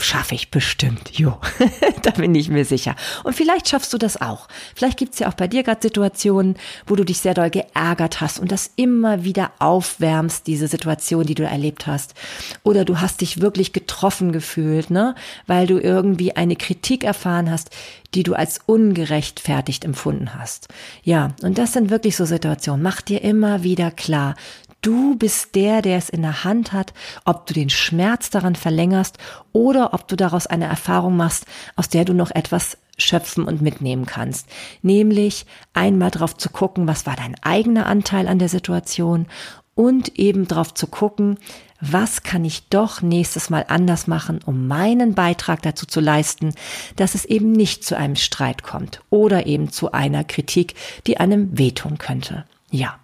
schaffe 0.00 0.34
ich 0.34 0.50
bestimmt. 0.50 1.18
Jo, 1.18 1.38
da 2.02 2.12
bin 2.12 2.34
ich 2.34 2.48
mir 2.48 2.64
sicher. 2.64 2.94
Und 3.24 3.34
vielleicht 3.34 3.68
schaffst 3.68 3.92
du 3.92 3.98
das 3.98 4.20
auch. 4.20 4.46
Vielleicht 4.74 4.98
gibt's 4.98 5.18
ja 5.18 5.28
auch 5.28 5.34
bei 5.34 5.48
dir 5.48 5.64
gerade 5.64 5.82
Situationen, 5.82 6.56
wo 6.86 6.94
du 6.94 7.04
dich 7.04 7.18
sehr 7.18 7.34
doll 7.34 7.50
geärgert 7.50 8.20
hast 8.20 8.38
und 8.38 8.52
das 8.52 8.70
immer 8.76 9.24
wieder 9.24 9.50
aufwärmst, 9.58 10.46
diese 10.46 10.68
Situation, 10.68 11.26
die 11.26 11.34
du 11.34 11.44
erlebt 11.44 11.86
hast. 11.86 12.14
Oder 12.62 12.84
du 12.84 13.00
hast 13.00 13.20
dich 13.20 13.40
wirklich 13.40 13.72
getroffen 13.72 14.32
gefühlt, 14.32 14.90
ne? 14.90 15.14
Weil 15.46 15.66
du 15.66 15.78
irgendwie 15.78 16.36
eine 16.36 16.56
Kritik 16.56 17.02
erfahren 17.02 17.50
hast, 17.50 17.70
die 18.14 18.22
du 18.22 18.34
als 18.34 18.60
ungerechtfertigt 18.66 19.84
empfunden 19.84 20.34
hast. 20.34 20.68
Ja, 21.02 21.34
und 21.42 21.58
das 21.58 21.72
sind 21.72 21.90
wirklich 21.90 22.16
so 22.16 22.24
Situationen. 22.24 22.82
Mach 22.82 23.00
dir 23.00 23.22
immer 23.22 23.62
wieder 23.64 23.90
klar, 23.90 24.36
Du 24.80 25.16
bist 25.16 25.54
der, 25.56 25.82
der 25.82 25.98
es 25.98 26.08
in 26.08 26.22
der 26.22 26.44
Hand 26.44 26.72
hat, 26.72 26.94
ob 27.24 27.46
du 27.46 27.54
den 27.54 27.70
Schmerz 27.70 28.30
daran 28.30 28.54
verlängerst 28.54 29.18
oder 29.52 29.92
ob 29.92 30.06
du 30.06 30.16
daraus 30.16 30.46
eine 30.46 30.66
Erfahrung 30.66 31.16
machst, 31.16 31.46
aus 31.74 31.88
der 31.88 32.04
du 32.04 32.14
noch 32.14 32.30
etwas 32.30 32.78
schöpfen 32.96 33.44
und 33.44 33.62
mitnehmen 33.62 34.06
kannst. 34.06 34.48
Nämlich 34.82 35.46
einmal 35.72 36.10
drauf 36.10 36.36
zu 36.36 36.50
gucken, 36.50 36.86
was 36.86 37.06
war 37.06 37.16
dein 37.16 37.36
eigener 37.42 37.86
Anteil 37.86 38.28
an 38.28 38.38
der 38.38 38.48
Situation 38.48 39.26
und 39.74 40.18
eben 40.18 40.46
drauf 40.48 40.74
zu 40.74 40.86
gucken, 40.88 41.38
was 41.80 42.24
kann 42.24 42.44
ich 42.44 42.68
doch 42.68 43.02
nächstes 43.02 43.50
Mal 43.50 43.64
anders 43.68 44.08
machen, 44.08 44.40
um 44.44 44.66
meinen 44.66 45.14
Beitrag 45.14 45.62
dazu 45.62 45.86
zu 45.86 46.00
leisten, 46.00 46.52
dass 46.96 47.14
es 47.14 47.24
eben 47.24 47.52
nicht 47.52 47.84
zu 47.84 47.96
einem 47.96 48.16
Streit 48.16 48.64
kommt 48.64 49.00
oder 49.10 49.46
eben 49.46 49.70
zu 49.70 49.92
einer 49.92 50.24
Kritik, 50.24 50.74
die 51.06 51.18
einem 51.18 51.56
wehtun 51.56 51.98
könnte. 51.98 52.44
Ja. 52.70 52.98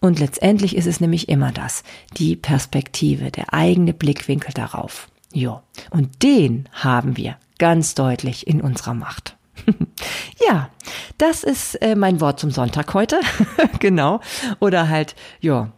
Und 0.00 0.18
letztendlich 0.18 0.76
ist 0.76 0.86
es 0.86 1.00
nämlich 1.00 1.28
immer 1.28 1.52
das, 1.52 1.82
die 2.16 2.36
Perspektive, 2.36 3.30
der 3.30 3.52
eigene 3.52 3.92
Blickwinkel 3.92 4.52
darauf. 4.54 5.08
Jo. 5.32 5.60
Und 5.90 6.22
den 6.22 6.68
haben 6.72 7.16
wir 7.16 7.36
ganz 7.58 7.94
deutlich 7.94 8.46
in 8.46 8.60
unserer 8.60 8.94
Macht. 8.94 9.36
ja, 10.48 10.70
das 11.18 11.44
ist 11.44 11.74
äh, 11.82 11.94
mein 11.94 12.20
Wort 12.20 12.40
zum 12.40 12.50
Sonntag 12.50 12.94
heute. 12.94 13.20
genau. 13.78 14.20
Oder 14.58 14.88
halt, 14.88 15.14
ja, 15.40 15.70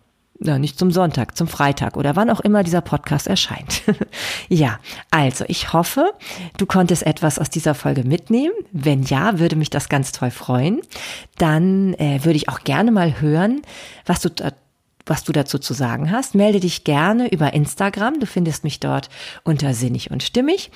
ja, 0.44 0.59
nicht 0.59 0.78
zum 0.78 0.90
Sonntag, 0.90 1.37
zum 1.37 1.48
Freitag 1.48 1.96
oder 1.96 2.16
wann 2.16 2.31
auch 2.31 2.40
immer 2.40 2.62
dieser 2.62 2.81
Podcast 2.81 3.26
erscheint. 3.26 3.83
ja, 4.48 4.78
also 5.11 5.44
ich 5.48 5.72
hoffe, 5.72 6.12
du 6.57 6.66
konntest 6.66 7.05
etwas 7.07 7.38
aus 7.38 7.50
dieser 7.50 7.74
Folge 7.74 8.05
mitnehmen. 8.05 8.55
Wenn 8.72 9.02
ja, 9.02 9.38
würde 9.38 9.57
mich 9.57 9.70
das 9.70 9.88
ganz 9.88 10.12
toll 10.12 10.31
freuen. 10.31 10.81
Dann 11.38 11.94
äh, 11.94 12.24
würde 12.24 12.37
ich 12.37 12.48
auch 12.48 12.61
gerne 12.61 12.90
mal 12.90 13.20
hören, 13.20 13.62
was 14.07 14.20
du 14.20 14.31
was 15.05 15.24
du 15.24 15.33
dazu 15.33 15.59
zu 15.59 15.74
sagen 15.74 16.12
hast. 16.12 16.37
Melde 16.37 16.61
dich 16.61 16.85
gerne 16.85 17.28
über 17.33 17.52
Instagram. 17.55 18.20
Du 18.20 18.26
findest 18.26 18.62
mich 18.62 18.78
dort 18.78 19.11
unter 19.42 19.74
sinnig 19.74 20.12
und 20.12 20.22
stimmig. 20.22 20.70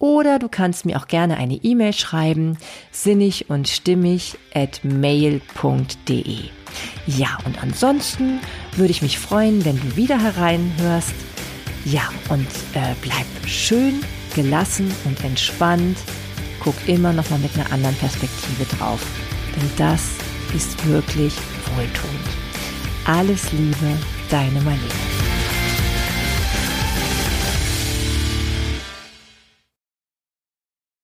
Oder 0.00 0.38
du 0.38 0.48
kannst 0.48 0.86
mir 0.86 0.96
auch 0.96 1.08
gerne 1.08 1.36
eine 1.36 1.56
E-Mail 1.56 1.92
schreiben, 1.92 2.56
sinnig 2.90 3.50
und 3.50 3.68
stimmig 3.68 4.38
at 4.54 4.80
mail.de. 4.82 6.38
Ja, 7.06 7.36
und 7.44 7.62
ansonsten 7.62 8.40
würde 8.76 8.92
ich 8.92 9.02
mich 9.02 9.18
freuen, 9.18 9.62
wenn 9.66 9.76
du 9.76 9.96
wieder 9.96 10.18
hereinhörst. 10.18 11.14
Ja, 11.84 12.08
und 12.30 12.46
äh, 12.72 12.94
bleib 13.02 13.26
schön 13.46 14.00
gelassen 14.34 14.90
und 15.04 15.22
entspannt. 15.22 15.98
Guck 16.60 16.76
immer 16.86 17.12
noch 17.12 17.28
mal 17.28 17.38
mit 17.38 17.54
einer 17.54 17.70
anderen 17.70 17.96
Perspektive 17.96 18.64
drauf. 18.76 19.04
Denn 19.54 19.70
das 19.76 20.08
ist 20.56 20.86
wirklich 20.86 21.34
wohltuend. 21.76 22.28
Alles 23.04 23.52
Liebe, 23.52 23.98
deine 24.30 24.60
Marlene. 24.62 25.39